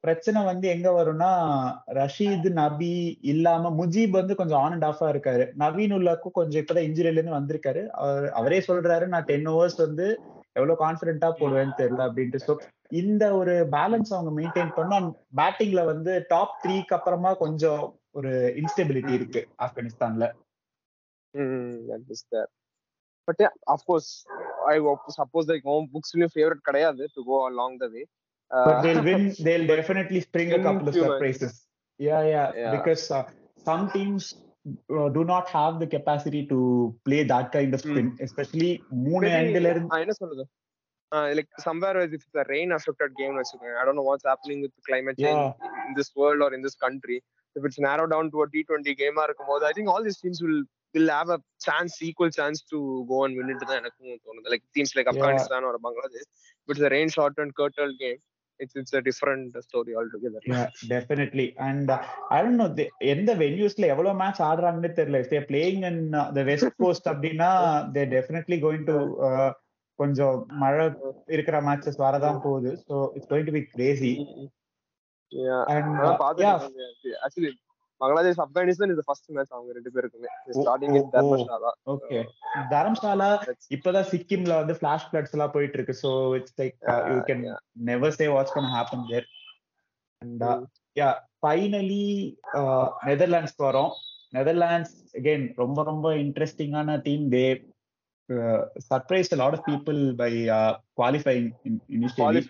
[0.00, 5.50] பிரச்சனை வந்து எங்க வரும்னா ரஷீத் நபி இல்லாம முஜீப் வந்து கொஞ்சம் ஆன் அண்ட் ஆஃபா இருக்காரு.
[5.58, 7.86] நவீன் உல்லாக்கும் கொஞ்சம் இப்பதான் இன்ஜுரியில இருந்து வந்திருக்காரு.
[7.86, 10.20] அவர் அவரே சொல்றாரு நான் டென் ஓவர்ஸ் வந்து
[10.52, 12.38] எவ்வளவு கான்பிடென்ட்டா போடுவேன்னு தெரியல அப்படின்ட்டு.
[12.46, 12.56] ஸோ
[12.88, 19.48] இந்த ஒரு பேலன்ஸ் அவங்க மெயின்டைன் பண்ணா பேட்டிங்ல வந்து டாப் த்ரீக்கு அப்புறமா கொஞ்சம் ஒரு இன்ஸ்டெபிலிட்டி இருக்கு
[19.58, 20.32] ஆப்கானிஸ்தான்ல
[21.38, 21.74] Mm,
[23.86, 24.08] course,
[24.66, 27.08] I hope- suppose like home books your favorite கிடையாது.
[27.08, 29.34] Uh, but they'll win.
[29.42, 31.52] They'll definitely spring a Win couple of few surprises.
[32.02, 32.70] Yeah, yeah, Yeah.
[32.70, 33.24] Because uh,
[33.66, 34.24] some teams
[34.88, 36.58] uh, do not have the capacity to
[37.02, 40.46] play that kind of spin, especially மூணு ல இருந்து என்ன சொல்றது
[41.16, 44.72] Uh, somewhere if it's a rain affected game வச்சுக்கோங்க I don't know what's happening with
[44.76, 45.54] the climate change
[45.88, 47.22] in this world or in this country
[47.56, 50.40] if it's narrowed down to a T20 game ஆ இருக்கும்போது I think all these teams
[50.46, 50.60] will
[50.94, 52.78] will have a chance equal chance to
[53.12, 55.14] go and win it தான் எனக்கும் தோணுது like teams like Yeah.
[55.14, 56.26] Afghanistan or Bangladesh
[56.62, 58.20] if it's a rain shortened curtailed game
[58.60, 61.46] it's it's a different story altogether Yeah, definitely.
[61.66, 61.98] And uh,
[62.36, 66.44] I don't know, they- எந்த வென்யூஸ்ல எவ்வளவு match ஆடுறாங்கன்னு தெரியல if playing in uh, the
[66.50, 67.50] west coast அப்படின்னா
[67.94, 68.96] they're definitely going to
[69.28, 69.50] uh,
[69.98, 70.84] கொஞ்சம் மழை
[71.36, 74.12] இருக்கிற matches வரதான் போகுது so it's going to be crazy
[75.32, 75.64] Yeah.
[75.72, 77.50] and அதான் uh,
[78.00, 80.28] Bangladesh Afghanistan is first match அவங்க ரெண்டு பேருக்குமே.
[80.58, 82.22] Starting Dharamshala okay.
[82.72, 83.28] தரம்சாலா
[83.74, 86.76] இப்பதான் சிக்கிம்ல வந்து ஃபிளாஷ் ஃபிளட்ஸ் எல்லாம் போயிட்டு இருக்கு so it's like
[87.10, 87.44] you can.
[87.90, 89.26] Never say what's gonna happen there
[90.22, 90.44] and.
[90.96, 91.10] Yeah
[91.42, 92.06] finally
[93.10, 93.92] Netherlands வரோம்
[94.36, 97.44] நெதர்லாண்ட்ஸ் அகைன் ரொம்ப ரொம்ப இன்ட்ரெஸ்டிங்கான team they
[98.90, 100.32] surprise lot of people by
[101.00, 101.48] qualifying
[101.96, 102.42] initially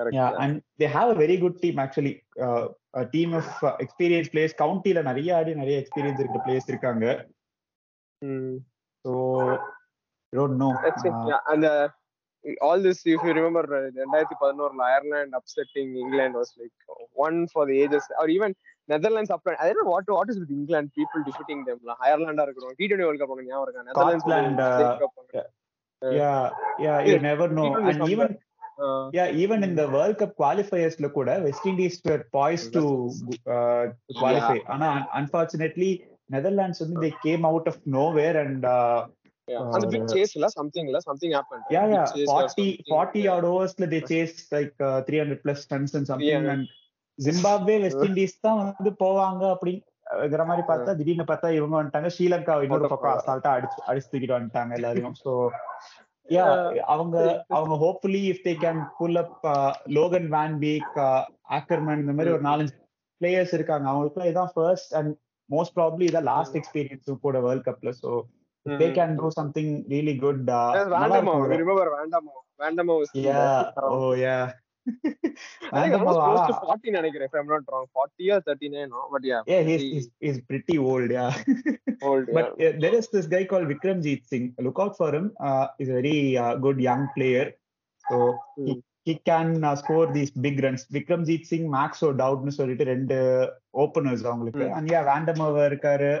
[0.00, 2.14] qualifying yeah correct Yeah, and they have a very good team actually.
[2.46, 4.52] Uh, a team of uh, experienced players.
[4.62, 7.04] கவுண்டில நிறைய ஆடி நிறைய experience இருக்க players இருக்காங்க.
[9.04, 9.12] ஸோ
[11.64, 11.88] uh,
[12.60, 16.74] all this, if you remember, uh, ரெண்டாயிரத்தி பதினோருல Ireland upsetting England was like
[17.26, 18.54] one for the ages or even
[18.88, 22.86] Netherlands up I don't what what is with England people defeating தெம்ல அயர்லாண்டா இருக்கட்டும் T
[22.90, 23.86] twenty world cup ஞாபகம் இருக்கா?
[23.90, 24.28] Netherlands
[26.02, 27.64] yeah, yeah, you Yeah, never know.
[28.06, 28.30] even
[28.80, 32.20] And some- even yeah, even in the World Cup qualifiers ல கூட West Indies were
[32.32, 32.82] poised to
[33.48, 34.58] uh, to qualify.
[34.74, 34.88] ஆனா
[35.20, 35.90] unfortunately
[36.30, 39.00] Netherlands வந்து they came out of nowhere and uh,
[39.68, 44.02] அந்த Uh, big சேஸ்ல சம்திங்ல something happen yeah, yeah, 40, 40 odd overs ல they
[44.10, 46.52] chased like uh, 300 plus runs and something Yeah.
[46.54, 46.66] and
[47.18, 52.90] Zimbabwe West Indies தான் வந்து போவாங்க அப்படிங்கிற மாதிரி பார்த்தா திடீர்னு பார்த்தா இவங்க வந்துட்டாங்க ஸ்ரீலங்கா இன்னொரு
[52.92, 53.18] பக்கம்.
[53.18, 55.32] அசால்ட்டா அடிச்சு அடிச்சு தூக்கிட்டு வந்துட்டாங்க எல்லாரையும் சோ
[56.30, 56.44] யா
[56.86, 57.16] அவங்க
[57.56, 59.46] அவங்க hopefully if they can pull up
[59.96, 60.98] Logan van Beek
[61.58, 62.74] Ackermann இந்த மாதிரி ஒரு நாலஞ்சு
[63.20, 63.86] பிளேயர்ஸ் இருக்காங்க.
[63.90, 65.12] அவங்களுக்கு இதான் ஃபர்ஸ்ட் அண்ட்
[65.50, 68.12] மோஸ்ட் ப்ராப்ளி இதான் லாஸ்ட் எக்ஸ்பீரியன்ஸும் கூட வேர்ல்ட் கப்ல so
[68.66, 70.42] they can do something really good
[70.94, 71.34] வேண்டாமோ?
[71.54, 72.34] ரிமெம்பர் வேண்டாமோ?
[72.60, 72.94] வேண்டமா?
[73.90, 74.36] ஓ யா
[76.64, 80.38] ஃபார்ட்டி நினைக்கிறேன் if I'm not wrong 40 or 39 but yeah yeah he's, he's he's
[80.50, 81.32] pretty old yeah
[82.10, 85.66] old but uh, there is this guy called Vikramjeet Singh look out for him uh,
[85.78, 87.46] he's a very uh, good young player
[88.04, 88.18] so
[88.66, 88.74] he
[89.06, 93.16] he can uh, score these big runs Vikramjit Singh மேக்ஸோ டவுட்னு சொல்லிட்டு ரெண்டு
[93.84, 94.66] openers அவங்களுக்கு
[95.10, 96.12] வேண்டமோவர் இருக்காரு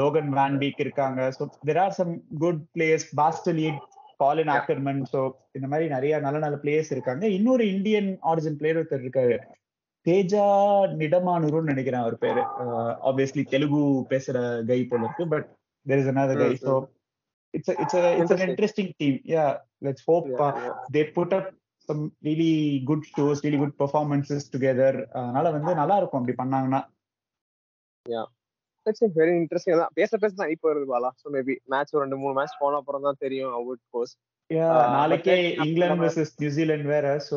[0.00, 2.12] Logan van Beek இருக்காங்க so there are some
[2.44, 3.78] good players Bas de Leede
[4.22, 5.20] Colin Ackermann so
[5.58, 7.24] இந்த மாதிரி நிறைய நல்ல நல்ல பிளேயர்ஸ் இருக்காங்க.
[7.38, 9.36] இன்னொரு இந்தியன் ஆரிஜின் பிளேயர் ஒருத்தர் இருக்காரு.
[10.06, 10.44] தேஜா
[11.00, 12.42] நிடமானுருன்னு நினைக்கிறேன் அவர் பேரு.
[13.08, 14.36] ஆப்வியஸ்லி தெலுங்கு பேசுற
[14.70, 15.46] கை போல இருக்கு but
[15.86, 16.72] there is another guy so
[17.54, 18.88] it's a it's a it's an interesting.
[19.00, 19.14] team.
[19.34, 19.50] Yeah
[19.86, 20.52] let's hope uh,
[20.94, 21.46] they put up
[21.88, 22.52] some really
[22.90, 24.92] good shows really good performances together.
[25.20, 26.80] அதனால வந்து நல்லா இருக்கும் அப்படி பண்ணாங்கன்னா.
[28.90, 29.94] It's very interesting தான்.
[30.00, 31.10] பேச பேச தான் இப்போ வருது பாலா.
[31.22, 34.12] ஸோ மேபி மேட்ச் ரெண்டு மூணு மேட்ச் போன அப்புறம் தான் தெரியும் how it goes
[34.94, 37.06] நாளைக்கே இங்கிலாந்து வெர்சஸ் நியூசிலாந்து வேற.
[37.28, 37.36] So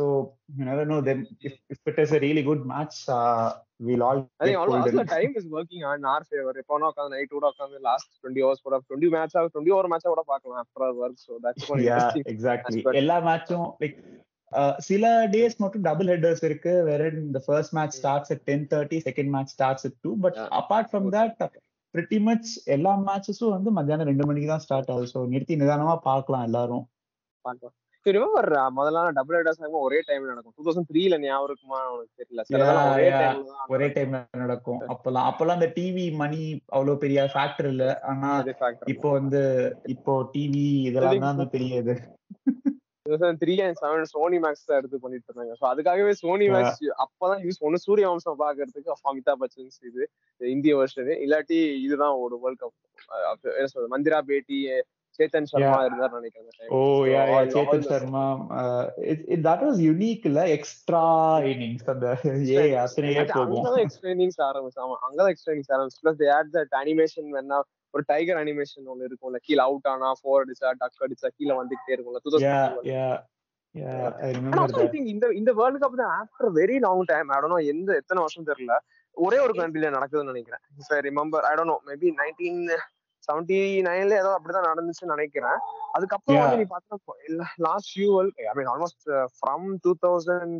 [0.57, 3.49] you never know them if, if it is a really good match uh,
[3.87, 6.53] we'll all I think also time is working on our favor.
[6.61, 10.09] இப்போ உட்காந்து நைட் கூட உட்காந்து லாஸ்ட் 20 ஹவர்ஸ் கூட 20 match ஆகும் 20 ஓவர் மேட்ச்
[10.13, 11.83] கூட பார்க்கலாம் after work so that's one
[12.35, 12.81] exactly.
[13.03, 13.97] எல்லா மேட்சும் லைக்
[14.87, 19.31] சில டேஸ் மட்டும் டபுள் ஹெட்டர்ஸ் இருக்கு வேற இந்த first match starts at ten thirty second
[19.35, 21.55] match starts at two but apart from that
[21.93, 25.07] pretty much எல்லா மேட்சஸும் வந்து மத்தியானம் ரெண்டு மணிக்கு தான் ஸ்டார்ட் ஆகுது.
[25.13, 26.85] ஸோ நிறுத்தி நிதானமா பார்க்கலாம் எல்லாரும்.
[28.05, 30.53] ரிமெம்பர் முதல்ல டபுள் ஹெட்டர்ஸ் ஒரே டைம்ல நடக்கும்.
[30.57, 32.41] டூ தௌசண்ட் த்ரீல ஞாபகம் இருக்குமா உனக்கு தெரியல?
[33.73, 34.81] ஒரே டைம்ல நடக்கும்.
[34.93, 36.41] அப்பெல்லாம் அப்பெல்லாம் அந்த டிவி மணி
[36.75, 37.85] அவ்வளவு பெரிய ஃபேக்டர் இல்ல.
[38.11, 38.31] ஆனா
[38.93, 39.41] இப்போ வந்து
[39.95, 41.95] இப்போ டிவி இதெல்லாம் தான் பெரிய இது.
[43.41, 45.53] Three and seven Sony Max தான் எடுத்து பண்ணிட்டு இருந்தாங்க.
[45.59, 50.03] ஸோ அதுக்காகவே சோனி மேக்ஸ் அப்பதான் யூஸ் ஒன்னு சூரிய வம்சம் பாக்குறதுக்கு அமிதாப் பச்சன் இது
[50.41, 52.75] இந்திய வருஷன் இல்லாட்டி இதுதான் ஒரு வேர்ல்ட் கப்
[53.53, 53.93] என்ன சொல்றது?
[53.95, 54.59] மந்திரா பேட்டி
[55.19, 58.23] சேத்தன் சர்மா இருந்தார் நினைக்கிறேன் ஓ yeah Chetan Sharma
[59.45, 61.03] that was unique இல்ல எக்ஸ்ட்ரா
[61.51, 62.07] இன்னிங்ஸ் அந்த
[62.53, 63.67] ஏ அத்தனையே போகும்.
[63.83, 66.01] எக்ஸ்ட்ரா இன்னிங்ஸ் ஆரம்பிச்சு ஆமா அங்கதான் எக்ஸ்ட்ரா இன்னிங்ஸ் ஆரம்பிச்சு.
[66.03, 67.59] Plus they add that animation வேணா
[67.93, 69.39] ஒரு டைகர் அனிமேஷன் ஒன்னு இருக்கும்ல.
[69.47, 72.21] கீழ அவுட் ஆனா ஃபோர் அடிச்சா டக் அடிச்சா கீழ வந்துட்டே இருக்கும்ல.
[75.13, 78.75] இந்த இந்த வேர்ல்ட் கப் தான் after very long time I don't எந்த எத்தனை வருஷம் தெரியல.
[79.17, 80.63] ஒரே ஒரு கண்ட்ரில நடக்குதுன்னு நினைக்கிறேன்.
[80.89, 82.60] Sir remember I don't know maybe nineteen
[83.27, 85.60] seventy நைன்ல ஏதோ அப்படிதான் நடந்துச்சுன்னு நினைக்கிறேன்.
[85.95, 86.95] அதுக்கப்புறம் வந்து நீ பார்த்தா
[87.67, 88.10] last few
[88.51, 89.06] I mean almost
[89.38, 90.56] from two thousand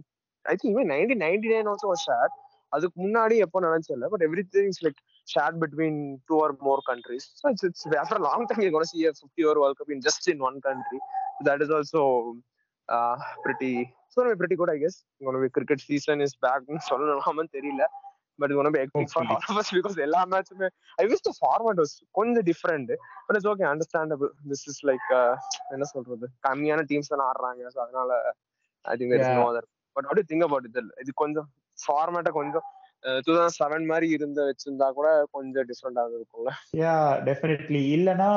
[0.46, 2.32] I think nineteen ninety nine also share
[2.72, 7.32] அதுக்கு முன்னாடி எப்போ நடந்துச்சு but every things like shared between two or more countries.
[7.36, 9.78] So it's, it's after a long time you're going to see a 50 over World
[9.78, 11.00] Cup in just in one country.
[11.38, 12.36] So that is also
[12.90, 13.74] uh, pretty.
[14.06, 15.04] It's going to be pretty good, I guess.
[15.22, 16.62] Going to be cricket season is back.
[16.90, 17.86] சொல்லலாமனு தெரியல
[18.40, 20.68] but இது one be hectic for all of us because எல்லா மேட்சுமே
[21.02, 22.92] I wish the format was கொஞ்சம் different
[23.26, 25.10] but it's okay understandable this is like
[25.76, 28.12] என்ன சொல்றது கம்மியான teams எல்லாம் ஆடுறாங்க ஸோ அதனால
[28.86, 31.48] I think there is no other but what you think about இது இது கொஞ்சம்
[31.86, 32.66] ஃபார்மேட்டை கொஞ்சம்
[33.26, 36.52] டூ தௌசண்ட் செவன் மாதிரி இருந்த வச்சிருந்தா கூட கொஞ்சம் டிஃப்ரெண்டா இருக்கும்ல.
[36.82, 36.94] யா
[37.30, 38.30] டெஃபினெட்லி இல்லனா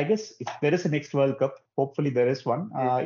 [0.00, 2.62] I guess if there is next world cup hopefully there is one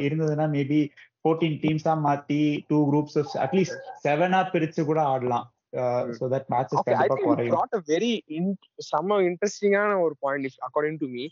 [0.06, 0.80] இருந்ததுன்னா மேபி
[1.22, 5.46] ஃபோர்டீன் டீம்ஸா மாத்தி டூ குரூப்ஸ் அட்லீஸ்ட் செவனா பிரிச்சு கூட ஆடலாம்.
[6.16, 7.60] சோ தட் மேட்சஸ் கண்டிப்பா குறையும்.
[7.78, 8.12] a very
[8.90, 11.24] செம்ம இன்ட்ரெஸ்டிங்கான ஒரு point according to me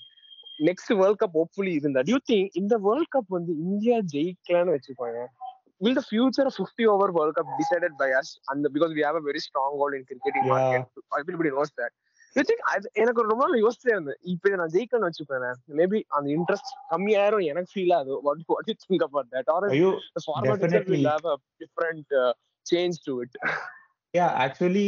[0.69, 5.21] next world cup hopefully இருந்தா டியூ திங்க் இந்த வேர்ல்ட் கப் வந்து இந்தியா ஜெயிக்கலாம்னு வச்சுக்கோங்க
[5.81, 8.29] will the future of 50 over World Cup decided by us?
[8.49, 10.55] And the, because we have a very strong hold in cricketing Yeah.
[10.55, 10.87] market,
[11.21, 11.93] everybody knows that.
[12.37, 12.61] You think
[13.03, 15.47] எனக்கு ரொம்ப நாள் யோசிச்சே இருந்தேன் இப்ப நான் ஜெயிக்கணும்னு வச்சுப்பேன்
[15.81, 19.67] மேபி அந்த இன்ட்ரெஸ்ட் கம்மியாயிரும் எனக்கு ஃபீல் ஆகுது what what you think about that or
[20.93, 22.33] will have a different uh,
[22.67, 23.35] change to it
[24.15, 24.87] yeah actually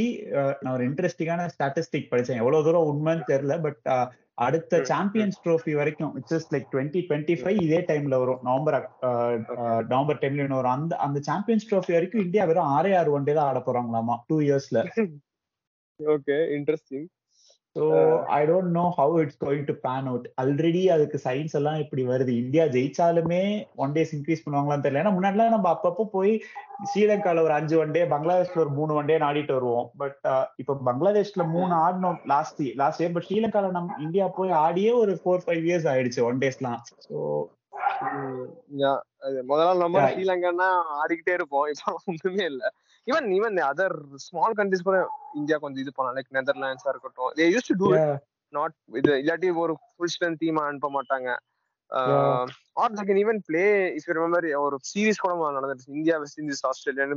[0.62, 3.82] நான் ஒரு இன்ட்ரெஸ்டிங்கான ஸ்டாட்டிஸ்டிக் படிச்சேன் எவ்வளவு தூரம் உண்மைன்னு தெரியல பட்
[4.46, 8.40] அடுத்த சாம்பியன்ஸ் ட்ரோஃபி வரைக்கும் it's like twenty twenty five இதே டைம்ல வரும்.
[8.48, 8.76] நவம்பர்
[9.92, 10.74] நவம்பர் டைம்ல வரும்.
[10.76, 14.16] அந்த அந்த சாம்பியன்ஸ் ட்ரோஃபி வரைக்கும் இந்தியா வெறும் ஆறே ஆறு ஒன் டே தான் ஆட போறாங்களாமா?
[14.28, 14.80] டூ இயர்ஸ்ல
[16.00, 17.08] okay interesting
[17.76, 17.84] so
[18.36, 22.32] I don't know how it's going to pan out already அதுக்கு சயின்ஸ் எல்லாம் இப்படி வருது.
[22.42, 23.40] இந்தியா ஜெயிச்சாலுமே
[23.84, 25.02] ஒன் டேஸ் இன்க்ரீஸ் பண்ணுவாங்களான்னு தெரியல.
[25.02, 26.32] ஏன்னா முன்னாடிலாம் நம்ம அப்பப்போ போய்
[26.90, 29.88] ஸ்ரீலங்கால ஒரு அஞ்சு ஒன் டே பங்களாதேஷ்ல ஒரு மூணு ஒன் டே ஆடிட்டு வருவோம்.
[30.02, 30.20] பட்
[30.56, 35.44] இப்போ பங்களாதேஷ்ல மூணு ஆடணும் லாஸ்ட் லாஸ்ட் இயர் பட் ஸ்ரீலங்கால நம்ம இந்தியா போய் ஆடியே ஒரு ஃபோர்
[35.46, 37.16] ஃபைவ் இயர்ஸ் ஆயிடுச்சு ஒன் டேஸ்லாம் ஸோ
[39.48, 40.10] முதல்ல நம்ம.
[40.10, 41.66] ஸ்ரீலங்கன்னா ஆடிக்கிட்டே இருப்போம்.
[41.66, 42.72] இப்போ ஒண்ணுமே இல்ல.
[43.12, 46.22] Even even other small countries கூட இந்தியா கொஞ்சம் இது பண்ணலாம்.
[46.22, 47.32] லைக் நெதர்லாண்ட்ஸா இருக்கட்டும்.
[47.36, 48.16] They use to do
[48.48, 51.36] not இது இல்லாட்டி ஒரு ஃபுல் ஸ்ட்ரென்த் டீமா அனுப்ப மாட்டாங்க.
[52.72, 56.66] Or like even play if you remember ஒரு சீரிஸ் கூட முதல்ல நடந்துச்சு இந்தியா வெஸ்ட் இண்டீஸ்
[56.66, 57.14] ஆஸ்திரேலியா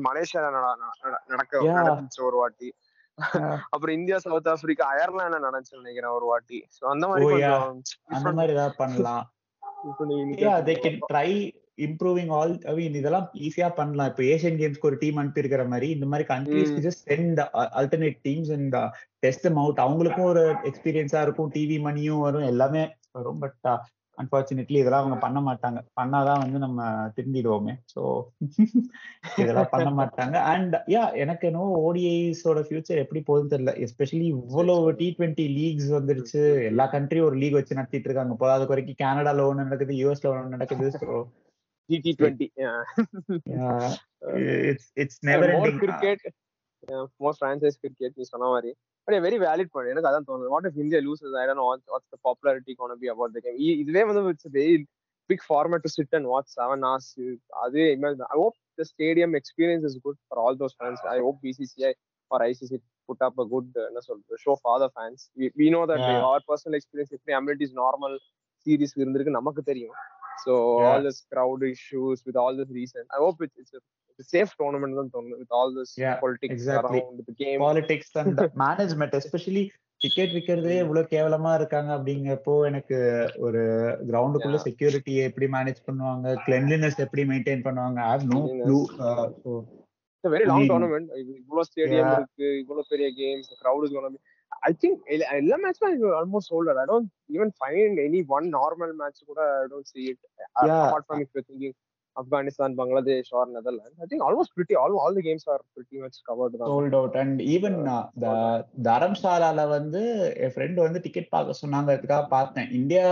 [0.49, 1.61] நட- நடக்க.
[1.61, 2.73] நடந்துச்சு ஒரு வாட்டி.
[3.69, 6.65] அப்புறம் இந்தியா சவுத் ஆப்பிரிக்கா அயர்லாண்ட்ல நடந்துச்சு நினைக்கிறேன் ஒரு வாட்டி.
[6.81, 7.29] சோ அந்த மாதிரி Oh.
[7.29, 9.34] கொஞ்சம் அந்த மாதிரி பண்ணலாம்.
[11.13, 11.29] Try
[11.85, 14.09] improving all I mean இதெல்லாம் ஈஸியா பண்ணலாம்.
[14.11, 17.39] இப்போ ஏசியன் கேம்ஸ்க்கு ஒரு டீம் அனுப்பி இருக்கிற மாதிரி இந்த மாதிரி கண்ட்ரீஸ்க்கு just send
[17.79, 18.75] alternate teams and
[19.23, 21.51] test out அவங்களுக்கும் ஒரு எக்ஸ்பீரியன்ஸா இருக்கும்.
[21.55, 22.83] டிவி மணியும் வரும் எல்லாமே
[23.17, 23.41] வரும்.
[23.43, 23.67] பட்
[24.21, 25.79] அன்பார்ச்சுனேட்லி இதெல்லாம் அவங்க பண்ண மாட்டாங்க.
[25.99, 28.01] பண்ணாதான் வந்து நம்ம திரும்பிடுவோமே ஸோ
[29.41, 30.35] இதெல்லாம் பண்ண மாட்டாங்க.
[30.53, 33.73] அண்ட் யா எனக்கு என்னவோ ஓடிஐஸோட ஃபியூச்சர் எப்படி போகுதுன்னு தெரியல.
[33.87, 36.43] எஸ்பெஷலி இவ்வளவு டி டுவெண்ட்டி லீக்ஸ் வந்துருச்சு.
[36.71, 38.37] எல்லா கண்ட்ரியும் ஒரு லீக் வச்சு நடத்திட்டு இருக்காங்க.
[38.37, 40.89] இப்போ அதுக்கு வரைக்கும் கனடால ஒன்று நடக்குது யூஎஸ்ல ஒன்று நடக்குது.
[41.01, 41.09] So
[41.89, 42.49] GT twenty
[44.71, 46.25] it's it's never cricket
[47.23, 48.71] most franchise cricket நீ சொன்ன மாதிரி.
[49.07, 50.51] பட் வெரி வேலிட் பாயிண்ட் எனக்கு அதான் தோணுது.
[50.53, 53.59] What if India loses I don't know what's the popularity gonna be about the game
[53.83, 54.75] இதுவே வந்து it's very
[55.29, 57.11] big format to sit and watch seven hours
[57.65, 57.83] அது
[58.27, 61.91] I hope the stadium experience is good for all those fans I hope BCCI
[62.31, 62.77] or ICC
[63.09, 65.23] put up a good என்ன சொல்றது show for the fans
[65.61, 68.15] we know that our personal experience எப்படி amenities normal
[68.65, 69.95] series இருந்திருக்கு நமக்கு தெரியும்.
[70.43, 70.53] So
[70.87, 73.59] all this crowd issues with all this reason I hope it's
[74.19, 75.95] it's safe tournament தான் தோணுது with all this
[76.25, 79.65] politics around the game politics and management especially
[80.01, 82.97] ticket விற்கிறதே இவ்வளவு கேவலமா இருக்காங்க அப்படிங்கறப்போ எனக்கு
[83.37, 83.61] ஒரு
[84.09, 88.79] கிரவுண்டுக்குள்ள செக்யூரிட்டி எப்படி மேனேஜ் பண்ணுவாங்க கிளென்லினஸ் எப்படி மெயின்டைன் பண்ணுவாங்க I have no clue
[90.23, 93.95] very long tournament இவ்வளவு ஸ்டேடியம் இருக்கு இவ்வளவு பெரிய games crowd is
[94.63, 94.99] I think
[95.39, 95.89] எல்லா மேட்ச்மே
[96.19, 100.19] almost sold out I don't even find any one normal match கூட I don't see it.
[100.61, 101.73] Apart from if you're thinking
[102.15, 103.95] Afghanistan, Bangladesh, or Netherlands.
[104.03, 106.53] I think almost pretty all all the games are pretty much covered.
[106.65, 107.15] Sold out.
[107.15, 108.33] And even uh, the
[108.89, 110.01] தரம்சாலால வந்து
[110.45, 111.95] என் friend வந்து ticket பார்க்க சொன்னாங்க.
[111.97, 112.69] அதுக்காக பார்த்தேன்.
[112.79, 113.07] India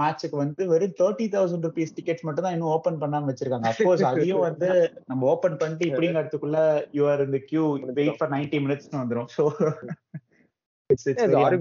[0.00, 3.70] மேட்சுக்கு வந்து வெறும் தேர்ட்டி தௌசண்ட் ருபீஸ் டிக்கெட்ஸ் மட்டும் தான் இன்னும் ஓபன் பண்ணாம வச்சிருக்காங்க.
[3.72, 4.68] அப்கோர்ஸ் அதையும் வந்து
[5.10, 6.58] நம்ம ஓபன் பண்ணிட்டு இப்படிங்கிறதுக்குள்ள
[6.98, 7.64] யூ ஆர் இந்த கியூ
[8.00, 9.30] வெயிட் ஃபார் நைன்டி மினிட்ஸ்னு வந்துரும்.
[9.36, 9.44] So
[10.90, 11.58] it's it's very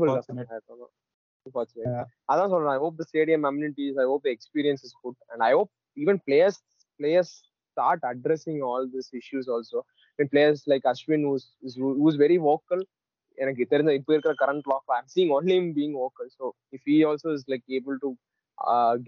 [1.46, 1.98] unfortunate
[2.32, 5.52] அதான் சொல்றேன் I hope the stadium amenities I hope the experience is good and I
[5.58, 6.56] hope even players
[7.00, 7.30] players
[7.78, 9.78] start addressing all these issues also.
[10.20, 11.46] When players like Ashwin who's
[12.00, 12.82] who's very vocal
[13.38, 16.96] எனக்கு தெரிஞ்ச இப்போ இருக்கிற current log I'm seeing only him being vocal so if he
[17.10, 18.10] also is like able to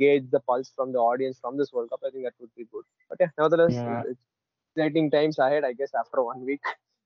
[0.02, 2.66] gauge the pulse from the audience from this world cup I think that would be
[2.74, 4.04] good but nevertheless Yeah.
[4.12, 4.22] it's
[4.68, 6.20] exciting times ahead I guess after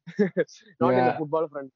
[0.08, 1.70] uh, football front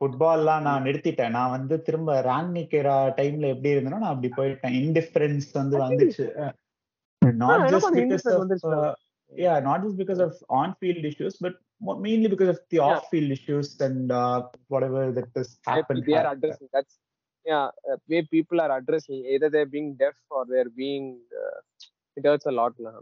[0.00, 5.50] ஃபுட்பால்லாம் நான் நிறுத்திட்டேன் நான் வந்து திரும்ப rank நிக்கிற டைம்ல எப்படி இருந்தனோ நான் அப்படி போயிட்டேன் இன்டிஃபரன்ஸ்
[5.60, 6.26] வந்து வந்துச்சு
[7.44, 8.72] நாட் எனக்கும் just because.
[8.80, 8.96] Of
[9.32, 11.54] yeah not just because of on field issues but
[11.86, 12.84] mo- mainly because of the Yeah.
[12.86, 14.38] off field issues and uh,
[14.74, 16.94] whatever that has Yeah, happened they are ha- addressing that's
[17.46, 21.06] yeah uh, way people are addressing either they're being deaf or they're being
[21.42, 21.58] uh,
[22.18, 22.94] it hurts a lot now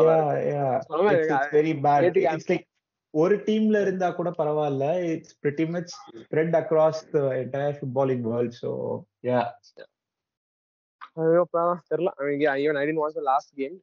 [0.00, 0.74] yeah yeah.
[0.88, 2.00] சொல்லுங்க, it's, it's very bad.
[2.04, 2.66] கேட்டுக்க- it's like
[3.14, 4.86] ஒரு டீம்ல இருந்தா கூட பரவாயில்ல.
[5.12, 5.88] It's pretty much
[6.24, 8.70] spread across the entire footballing world so
[9.24, 9.46] yeah.
[11.20, 11.42] ஐயோ
[11.90, 12.10] தெரியல.
[12.62, 13.76] Even I didn't watch the last game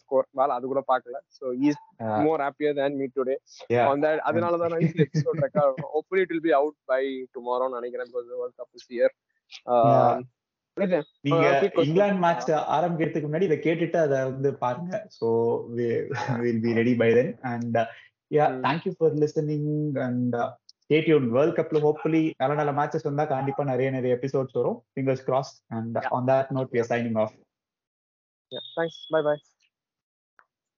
[0.00, 1.16] score ball அது கூட பார்க்கல.
[1.38, 1.80] So is
[2.26, 3.36] more happier than me today
[3.86, 7.02] on that அதனால தான் நான் இந்த episode record hopefully it will be out by
[7.36, 9.14] tomorrow நினைக்கிறேன் because world cup is here
[9.86, 10.12] Yeah.
[10.76, 11.46] நீங்க.
[11.82, 14.92] England match ஆரம்பிக்கிறதுக்கு முன்னாடி இதை கேட்டுட்டு அதை வந்து பாருங்க.
[15.18, 15.26] So
[16.40, 17.78] will be ready by then and
[18.30, 18.60] yeah Mm.
[18.64, 19.70] Thank you for listening
[20.04, 20.34] and
[20.84, 24.78] stay tuned world கப்ல ஹோப்ஃபுல்லி நல்ல நல்ல மேட்சஸ் வந்தா கண்டிப்பா நிறைய நிறைய எபிசோட்ஸ் வரும்.
[24.92, 27.34] Fingers crossed and on that note we are signing off
[28.76, 29.36] thanks bye bye